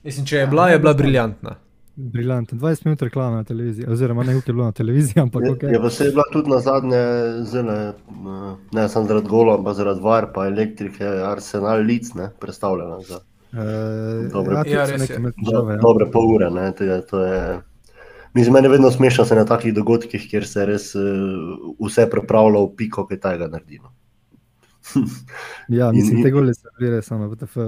[0.04, 1.56] Mislim, če je bila, je bila briljantna.
[1.95, 5.22] Briljantno, 20 minut reklame na televiziji, oziroma ne, je bilo na televiziji.
[5.22, 5.74] Ampak, okay.
[5.74, 7.02] je pa se je bila tudi na zadnje,
[7.43, 7.93] zelo,
[8.72, 12.99] ne samo zaradi gola, ampak zaradi var, pa elektrike, arsenal lic, ne, predstavljena.
[13.02, 13.20] Za.
[13.52, 15.78] Uh, dobre, ja, ja, ja.
[15.82, 16.49] dobre pol ure.
[16.49, 17.60] Ne, tega, to je,
[18.34, 21.01] mislim, meni je vedno smešno se na takih dogodkih, kjer se res uh,
[21.79, 23.79] vse prepravlja v piko, kaj tega naredi.
[23.84, 23.93] No.
[25.79, 27.57] ja, mislim, te gole se vrije samo v TF.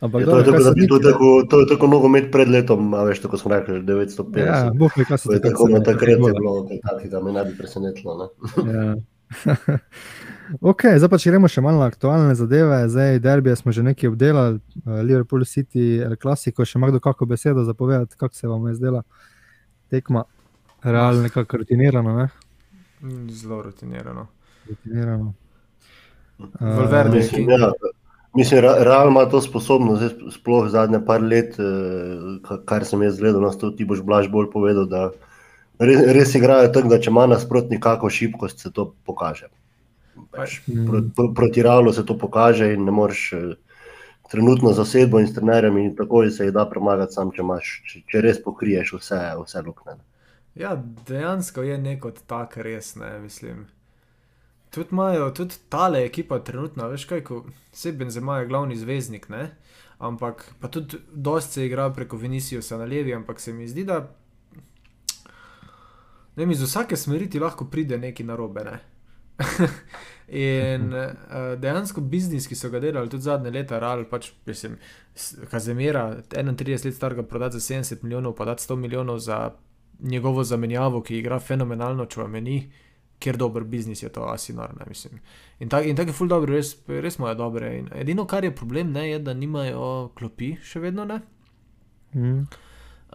[0.00, 2.92] Ampak, ja, to, je tako, da, to, je tako, to je tako nogomet pred letom,
[3.06, 4.38] veš, tako smo rekli, 950.
[4.46, 6.68] Ja, boh ve, kaj se je tako na takrat je bilo,
[7.10, 8.30] da me ne bi presenetilo.
[8.62, 8.94] ja.
[10.60, 12.80] ok, zdaj pa če gremo še malo na aktualne zadeve.
[12.88, 17.64] Zdaj, derbije smo že nekaj obdelali, Liverpool City, El Clasico, še ima kdo kako besedo
[17.64, 19.02] za povedati, kako se vam je zdela
[19.90, 20.24] tekma,
[20.82, 22.16] realno nekako rutinirano.
[22.16, 22.28] Ne?
[23.30, 24.26] Zelo rutinirano.
[24.68, 25.34] rutinirano.
[26.60, 27.72] Valverde, Uh, mislim, ja,
[28.36, 33.42] mislim, Real ima to sposobnost, zdaj, sploh zadnje par let, eh, kar sem jaz gledal,
[33.42, 35.10] nas to ti boš blaž bolj povedal, da
[35.78, 39.50] res, res igrajo tako, da če ima nasprotnik kako šibkost, se to pokaže.
[40.34, 43.54] Pač, pro, pro, proti Realu se to pokaže in ne moreš eh,
[44.30, 48.04] trenutno zasedbo in s trenerjem in takoj se jih da premagati, sam če, imaš, če,
[48.10, 49.98] če res pokriješ vse, vse luknje.
[50.58, 50.74] Ja,
[51.08, 53.66] dejansko je neko tako res, ne mislim.
[54.74, 59.50] Tudi imajo, tudi tale ekipa trenutno, veš kaj, ko vse Benzema je glavni zvezdnik, ne?
[59.98, 64.14] ampak pa tudi dosti se igra preko Viniciusa na levi, ampak se mi zdi, da
[66.36, 68.64] ne, iz vsake smeri ti lahko pride neki narobe.
[68.64, 68.78] Ne?
[70.28, 74.76] In uh, dejansko biznis, ki so ga delali tudi zadnje leta, ali pač, mislim,
[75.50, 79.38] Kazemira, 31 let starega, prodati za 70 milijonov, pa dati 100 milijonov za
[80.00, 82.58] njegovo zamenjavo, ki igra fenomenalno, če vam meni,
[83.18, 85.18] ker dober biznis je to, asi norno, mislim.
[85.58, 87.72] In tako tak je ful dobro, res, res imajo dobre.
[87.78, 91.18] In edino, kar je problem, ne, je, da nimajo klopi, še vedno ne.
[92.14, 92.44] Mm.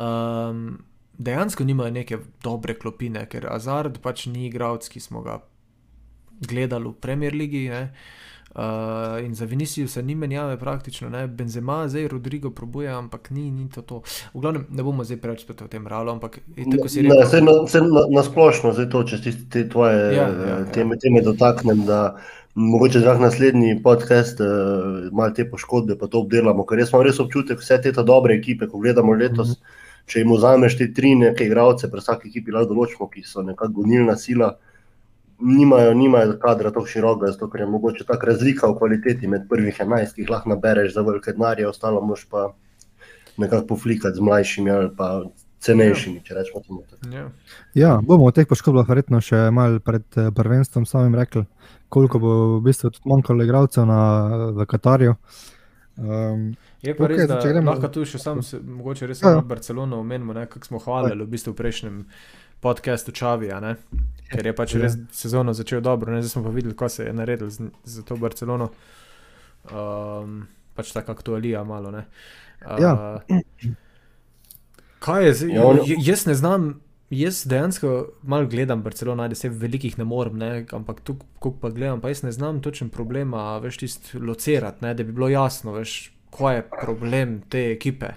[0.04, 0.66] Um,
[1.18, 5.40] dejansko nimajo neke dobre klopine, ker Azard pač ni igralec, ki smo ga
[6.42, 7.90] gledali v Premier League.
[8.56, 11.28] Uh, in za Vinicius se ni menjave praktično, ne?
[11.28, 14.02] Benzema, zdaj Rodrigo probuje, ampak ni, ni to, to.
[14.34, 16.38] V glavnem, ne bomo zdaj preveč spet o tem ralo, ampak
[16.72, 17.18] tako si rekel.
[17.18, 20.58] Ne, na, se na, na splošno, zdaj to, če ti te tvoje Ja, ja, ja.
[20.70, 22.20] teme, teme dotaknem, da
[22.54, 27.18] mogoče za naslednji podcast uh, malo te poškodbe pa to obdelamo, ker jaz imam res
[27.20, 29.82] občutek, vse te dobre ekipe, ko gledamo letos, Mhm.
[30.06, 33.82] če jim vzameš te tri neke igralce, pri vsaki ekipi lahko določimo, ki so nekako
[33.82, 34.52] gonilna sila,
[35.40, 39.80] nimajo, nimajo kadra tako široka, zato ker je mogoče tako razlika v kvaliteti med prvih
[39.80, 42.54] 11, ki jih lahko nabereš za velike denarje, ostalo moš pa
[43.38, 45.24] nekako poflikati z mlajšimi ali pa
[45.60, 46.82] cenejšimi, če rečemo temu.
[46.90, 47.16] tako.
[47.16, 47.30] Ja.
[47.74, 51.46] Ja, bomo o teh poškodbah verjetno še malo pred eh, prvenstvom samim rekli,
[51.90, 54.00] koliko bo v bistvu tudi manjkalo igralcev na,
[54.52, 55.16] v Katarju.
[55.98, 59.30] Um, Je pa okay, res, da gremo- lahko tu še sam, se, mogoče res Ja,
[59.30, 59.34] ja.
[59.36, 62.00] samo Barcelono omenimo, kako smo hvalili v bistvu v prejšnjem
[62.64, 63.76] podkastu Čavija, ne,
[64.32, 64.82] ker je pač Ja.
[64.86, 68.04] res sezono začel dobro, ne, zdaj smo pa videli, ko se je naredil z, za
[68.08, 68.72] to Barcelono.
[69.70, 72.06] Um, pač tako aktualija malo, ne.
[72.64, 72.94] Uh, Ja.
[75.04, 75.52] Kaj je zdaj?
[75.52, 75.64] Ja,
[76.08, 76.80] Jaz ne znam.
[77.14, 77.90] Jaz dejansko
[78.24, 81.18] malo gledam Barcelono, da se velikih ne morem, ne, ampak tu,
[81.62, 85.30] pa gledam, pa jaz ne znam točen problema, veš, tisti locirati, ne, da bi bilo
[85.30, 88.16] jasno, veš, kaj je problem te ekipe.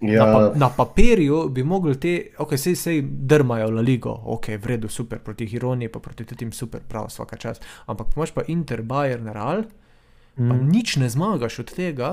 [0.00, 4.46] Ja, Na, pa, na papirju bi mogli te, ok, sej, sej drmajo La Ligo, ok,
[4.56, 7.58] v redu, super, proti Hironi, pa proti tem super, prav, vsaka čas.
[7.86, 9.64] Ampak imaš pa Inter, Bayern, Real,
[10.36, 12.12] pa mm, nič ne zmagaš od tega,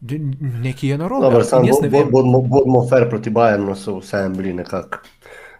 [0.00, 1.22] nekaj je narobe.
[1.22, 2.10] Dobro, In samo jaz ne bo- vem.
[2.10, 4.98] bodimo, bodimo fair proti Bayernu, so vseeno bili nekako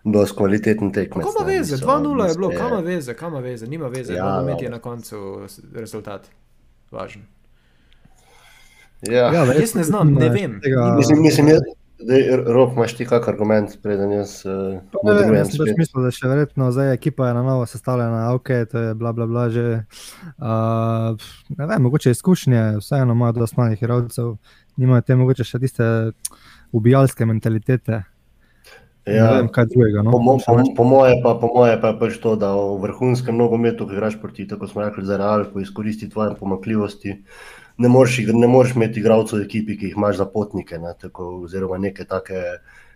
[0.04, 1.24] dosti kvaliteten tekmec.
[1.24, 1.76] Kako ima ne, veze?
[1.76, 4.24] niso- 2-0 je bilo, niso- kam ima veze, kam ima veze, nima veze, Ja, ja,
[4.32, 5.40] nogomet je na koncu
[5.74, 6.28] rezultat.
[6.90, 7.22] Važen.
[9.02, 9.30] Ja.
[9.34, 10.60] ja, Jaz ne znam, ne vem.
[10.62, 11.64] Tega, Mislim, mislim, jaz,
[12.46, 15.34] Rok, imaš ti kak argument, preden jaz uh, ne vem?
[15.38, 18.82] Jaz sem pač mislil, da še verjetno zdaj ekipa je na novo sestavljena, ok, to
[18.82, 19.84] je bla bla bla že.
[20.36, 21.14] Uh,
[21.54, 24.34] ne vem, mogoče izkušnje, vseeno imajo dosti malih igralcev,
[24.76, 25.86] nimajo te mogoče še tiste
[26.74, 28.02] ubijalske mentalitete.
[29.04, 30.02] Ja, ne vem, kaj drugega.
[30.04, 30.16] No?
[30.16, 33.36] Po, mo, po, po moje pa, po moje pa je pač to, da v vrhunskem
[33.36, 37.20] nogometu, ki igraš proti, tako smo rekli, za real, ko izkoristi tvoje pomakljivosti
[37.76, 41.30] ne moreš, ne moreš imeti igralcev v ekipi, ki jih imaš za potnike, ne, tako,
[41.44, 42.42] oziroma neke take,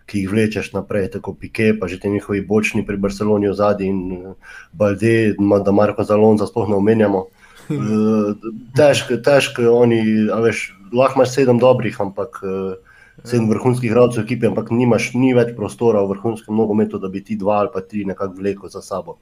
[0.08, 3.88] ki jih vlečeš naprej, tako Pike, pa že ti njihovi bočni pri Barceloni v zadnji
[3.88, 4.34] in eh,
[4.72, 7.26] Balde, da Marko Zalonza sploh ne omenjamo.
[7.68, 9.96] Eh, težko, težko je oni,
[10.40, 12.94] veš, lahko imaš sedem dobrih, ampak eh,
[13.28, 17.20] sedem vrhunskih igralcev v ekipi, ampak nimaš ni več prostora v vrhunskem nogometu, da bi
[17.20, 19.18] ti dva ali pa tri nekako vleko za sabo.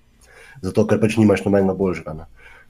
[0.62, 2.14] Zato, ker pač nimaš nobenega božga.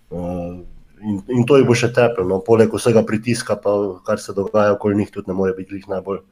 [0.08, 0.64] Uh,
[1.00, 2.26] in, in to jih bo še teplo.
[2.28, 2.40] No.
[2.44, 3.74] Poleg vsega pritiska, pa,
[4.06, 6.22] kar se dogaja okoli njih, tudi ne more biti najbolj.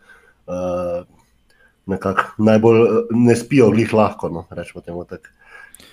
[0.46, 1.04] Uh,
[1.84, 2.78] Nekak, najbolj
[3.12, 4.30] ne spijo, glih lahko.
[4.32, 5.28] No, rečemo, temu, tak,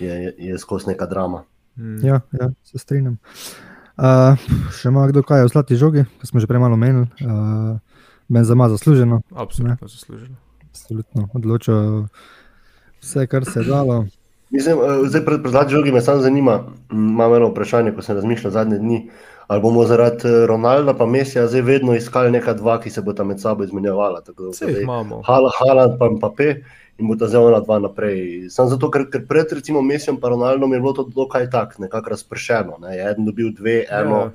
[0.00, 1.42] je je, je skozi neka drama.
[1.76, 1.98] Mm.
[2.06, 3.18] Ja, ja, se strinjam.
[4.00, 4.40] Uh,
[4.72, 7.76] še ima kdo kaj v zlati žogi, ki smo že prej malo menili, uh,
[8.32, 9.20] meni za malo zasluženo.
[9.36, 9.92] Absolutno ne?
[9.92, 10.36] zasluženo.
[10.70, 12.08] Absolutno odločil
[13.02, 14.06] vse, kar se je dalo.
[14.52, 18.52] Mislim, eh, zdaj pred, pred drugim me samo zanima, imam eno vprašanje, ko sem razmišljal
[18.52, 19.10] zadnje dni.
[19.46, 23.12] Ali bomo zaradi eh, Ronalda pa Mesija zdaj vedno iskali neka dva, ki se bo
[23.12, 24.22] tam med sabo izmenjevala?
[24.50, 25.22] Vse imamo.
[25.26, 26.54] Haaland pa Mbappé
[26.98, 28.50] in bo ta zdaj ona dva naprej.
[28.50, 32.10] Sam zato, ker, ker pred recimo Mesijem pa Ronaldom je bilo to dokaj tak, nekako
[32.10, 32.78] razpršeno.
[32.80, 32.96] Ne?
[32.96, 34.18] Je eden dobil dve, eno.
[34.18, 34.32] Ja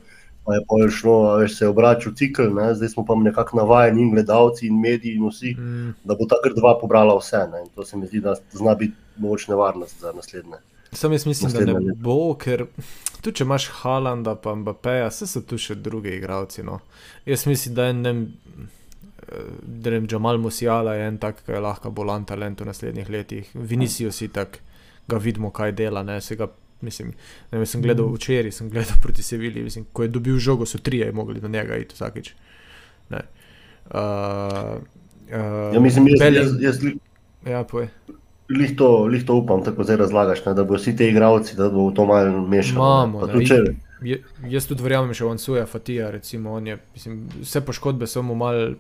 [0.48, 2.70] pa je pol šlo, veš, se je obračal cikl, ne?
[2.76, 5.90] zdaj smo pa nekako navajeni in gledalci in mediji in vsi, mm.
[6.08, 7.42] da bo ta dva pobrala vse.
[7.52, 7.66] Ne?
[7.66, 10.62] In to se mi zdi, da zna biti moč nevarnost za naslednje.
[10.92, 12.66] Sam jaz mislim, da ne bo, ker
[13.22, 16.64] tu če imaš Halanda, pa Mbappeja, vse so tu še drugi igravci.
[16.64, 16.80] No.
[17.26, 18.14] Jaz mislim, da je ne.
[19.62, 23.50] Da je Jamal Musiala en tak, ki je lahko bolan talent v naslednjih letih.
[23.54, 24.62] Vinicijo si tak,
[25.12, 26.48] ga vidimo, kaj dela, ne se ga
[26.82, 27.14] Mislim,
[27.52, 29.64] ne, sem gledal včeraj, sem gledal proti Sevilji.
[29.64, 32.34] Mislim, ko je dobil žogo, so trije mogli do njega iti vsakeč.
[33.10, 33.18] Uh,
[33.90, 36.98] uh, ja, mislim, jaz, jaz, jaz li,
[37.46, 37.90] ja, lih,
[38.78, 41.92] to, lih to upam, tako zdaj razlagaš, ne, da bodo vsi ti igravci, da bo
[41.92, 42.86] to malo mešalo.
[44.50, 48.78] Jaz tudi verjamem, še on suja, Fatija, recimo, je, mislim, vse poškodbe so mu mal.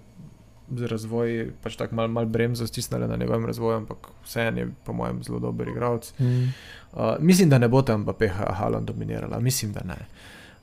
[0.67, 4.91] Z razvojem, pač tako malo mal bremzo stisnili na njegovem razvoju, ampak vseeno je, po
[4.93, 6.09] mojem, zelo dober igralec.
[6.19, 6.49] Mm.
[6.91, 9.95] Uh, mislim, da ne bo tam PH Halon dominirala, mislim, da ne.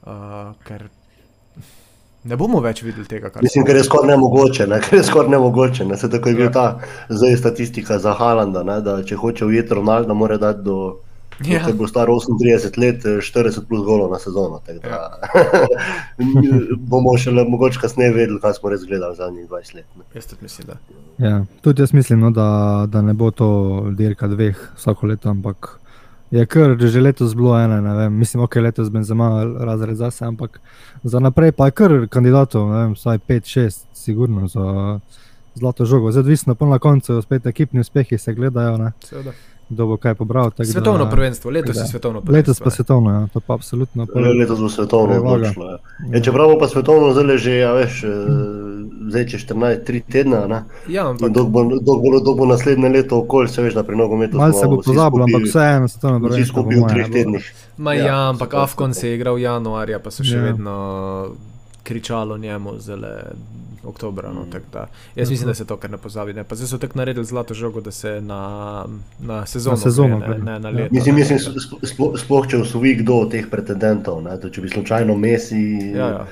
[0.05, 0.85] Uh, ker
[2.25, 3.64] ne bomo več videli tega, kar mislim.
[3.68, 4.81] Ker je skoraj nemogoče, ne?
[4.85, 5.89] ker je skoraj nemogoče.
[5.89, 5.99] Ne?
[6.01, 6.53] Se tako je bila ja.
[6.53, 6.66] ta
[7.09, 8.81] zdaj statistika za Halanda, ne?
[8.85, 10.79] da če hoče ujeti Ronaldo, mora dati do.
[11.43, 11.64] Ja.
[11.66, 14.61] Če bo star 38 let, 40 plus golov na sezono.
[14.87, 15.01] Ja.
[16.93, 19.89] bomo še le mogoče kasneje vedeli, kaj smo res gledali zadnjih 20 let.
[20.14, 20.79] Jaz tudi mislim, da.
[21.18, 22.47] Ja, tudi jaz mislim, no, da,
[22.87, 23.49] da ne bo to
[23.99, 25.75] dirka dveh vsako leto, ampak
[26.35, 29.97] je kar že letos bilo ena, ne vem, mislim, ok, letos bi za malo razred
[29.97, 30.61] zase, ampak
[31.03, 34.99] za naprej pa je kar kandidatov, ne vem, vsaj 5-6, sigurno za
[35.55, 36.11] zlato žogo.
[36.11, 38.91] Zdaj, odvisno pa na koncu, spet ekipni uspehi se gledajo.
[39.05, 39.32] Seveda.
[39.69, 40.51] Kdo bo kaj pobral?
[40.61, 42.53] Svetovno da, prvenstvo, letos je svetovno prvenstvo.
[42.53, 44.07] Letos pa svetovno, ja, to pa absolutno.
[44.15, 45.65] Letos bo svetovno, odločno.
[45.65, 45.79] Ja.
[46.12, 48.65] Ja, čeprav pa svetovno zdaj že, ja, veš, mm
[49.09, 50.61] zdaj če 14, 3 tedna.
[50.91, 51.33] Ja, ampak...
[51.35, 54.39] Dok bo, dok bo, dok bo naslednje leto okolje, se veš, da pri nogometu.
[54.41, 56.43] Malo se bo pozabilo, ampak vseeno se to ne bo zgodilo.
[56.43, 57.51] Vsi skupaj v 3 tednih.
[57.77, 60.47] Ma ja, ja ampak Afkon se je igral januarja, pa so še ja.
[60.51, 60.77] vedno
[61.85, 63.11] kričalo njemu zelo
[63.87, 64.32] oktobra.
[64.32, 64.87] No, mm.
[65.16, 66.32] Jaz mislim, da se to kar ne pozabi.
[66.32, 66.45] Ne.
[66.51, 68.85] Zdaj so tako naredili zlato žogo, da se na,
[69.20, 70.95] na sezono, na sezono ne, ne na leto.
[70.95, 71.39] Mislim, mislim
[71.82, 75.62] sploh, sploh če osvoji kdo od teh pretendentov, ne, to, če bi slučajno Messi,
[75.95, 76.26] ja, ja,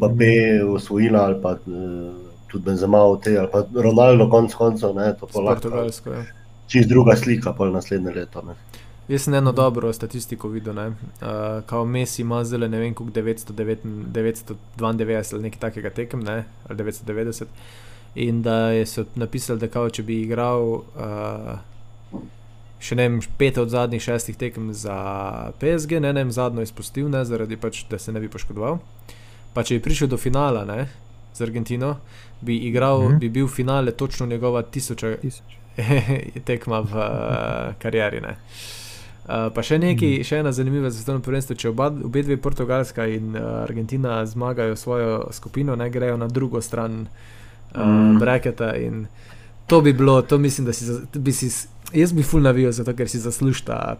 [0.00, 0.32] pa P
[0.68, 2.12] osvojila ali pa uh,
[2.48, 5.84] tudi Benzema v te, ali pa Ronaldo konc koncev, ne, to pa lahko.
[6.12, 6.24] Ja.
[6.68, 8.42] Čist druga slika, pa naslednje leto.
[8.44, 8.56] Ne.
[9.08, 10.92] Jaz sem eno dobro statistiko videl, uh,
[11.66, 16.44] kao Messi ima zelo ne vem, koliko 992 ali nekaj takega tekem, ne?
[16.68, 17.44] ali 990.
[18.14, 20.82] In da so napisali, da kao, če bi igral uh,
[22.80, 24.98] še ne vem, pet od zadnjih šestih tekem za
[25.60, 28.78] PSG, ne vem, zadnjo izpustil, ne, zaradi pač, da se ne bi poškodoval.
[29.54, 30.88] Pa če bi prišel do finala ne,
[31.34, 31.96] z Argentino,
[32.40, 33.18] bi, igral, -hmm.
[33.18, 35.58] bi bil finale točno njegova tisoča Tisoč.
[36.48, 38.20] tekma v uh, karieri.
[38.20, 38.36] Ne.
[39.28, 40.24] Uh, pa še nekaj, mm.
[40.24, 41.56] še ena zanimiva za to prvenstvo.
[41.58, 46.62] Če oba, obe dve, Portugalska in uh, Argentina, zmagajo svojo skupino, ne grejo na drugo
[46.64, 48.16] stran uh, mm.
[48.22, 48.72] breketa.
[49.68, 51.52] To bi bilo, to mislim, da si, bi si
[51.92, 53.96] jaz bi ful navijal, zato ker si zaslužta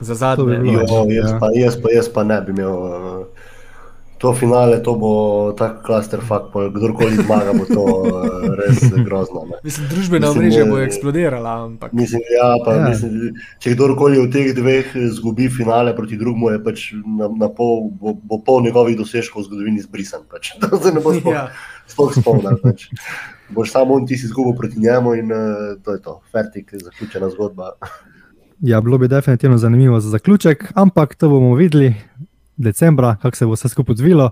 [0.00, 0.60] za zadnje.
[0.72, 1.38] Jo, jaz, ja.
[1.40, 2.70] pa, jaz, pa, jaz pa ne bi imel.
[2.70, 3.31] Uh,
[4.22, 5.12] to finale, to bo
[5.58, 9.42] tako klaster, fakt, kdorkoli zmaga, bo to uh, res grozno.
[9.50, 9.58] Ne.
[9.66, 11.54] Mislim, družbena mreža bo eksplodirala.
[11.64, 11.90] Ampak...
[11.92, 12.84] Mislim, ja, pa, ja.
[12.92, 17.88] Mislim, če kdorkoli od teh dveh zgubi finale proti drugemu, je pač na, na pol,
[17.98, 20.22] bo, bo pol njegovih dosežkov v zgodovini zbrisan.
[20.30, 20.54] Pač.
[20.62, 22.22] To se ne bo sploh ja.
[22.22, 22.62] spomnil.
[22.62, 22.86] Pač.
[23.50, 27.26] Boš samo on ti si izgubil proti njemu in uh, to je to, fertik, zaključena
[27.34, 27.74] zgodba.
[28.62, 31.94] Ja, bilo bi definitivno zanimivo za zaključek, ampak to bomo videli
[32.62, 34.30] decembra, kako se bo vse skupaj odvilo.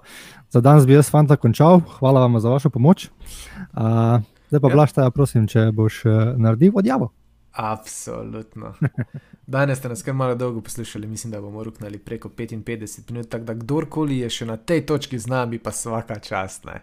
[0.50, 1.80] Za danes bi jaz, fanta, končal.
[1.98, 3.08] Hvala vam za vašo pomoč.
[3.08, 4.74] Uh, zdaj pa, ja.
[4.74, 7.12] Blaštaj, prosim, če boš uh, naredil odjavo.
[7.52, 8.74] Absolutno.
[9.46, 13.28] Danes ste nas kar malo dolgo poslušali, mislim, da bomo ruknili preko 55 minut.
[13.28, 16.66] Tako da kdorkoli je še na tej točki z nami, pa vsaka čast.
[16.66, 16.74] Uh,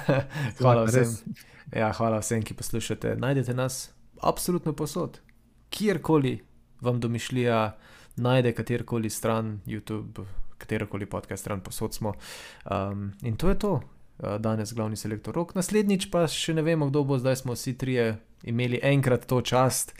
[0.60, 1.36] hvala, vsem,
[1.72, 3.16] ja, hvala vsem, ki poslušate.
[3.16, 3.88] Najdete nas
[4.20, 5.20] absolutno posod,
[5.70, 6.38] kjerkoli
[6.80, 7.76] vam domišljija
[8.18, 10.24] najde katerkoli stran, YouTube,
[10.58, 12.14] katerokoli podcast stran, posod smo.
[12.70, 13.72] Um, in to je to,
[14.18, 15.54] uh, danes glavni selektor rok.
[15.54, 19.94] Naslednjič pa še ne vemo, kdo bo, zdaj smo vsi trije imeli enkrat to čast.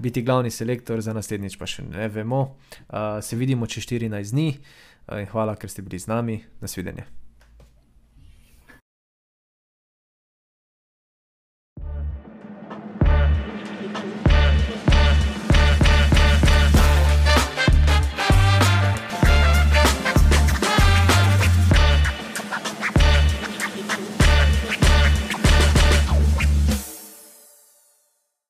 [0.00, 2.42] Biti glavni selektor, za naslednjič pa še ne vemo.
[2.88, 6.40] Uh, se vidimo čez 14 dni uh, in hvala, ker ste bili z nami.
[6.60, 7.19] Nasvidenje.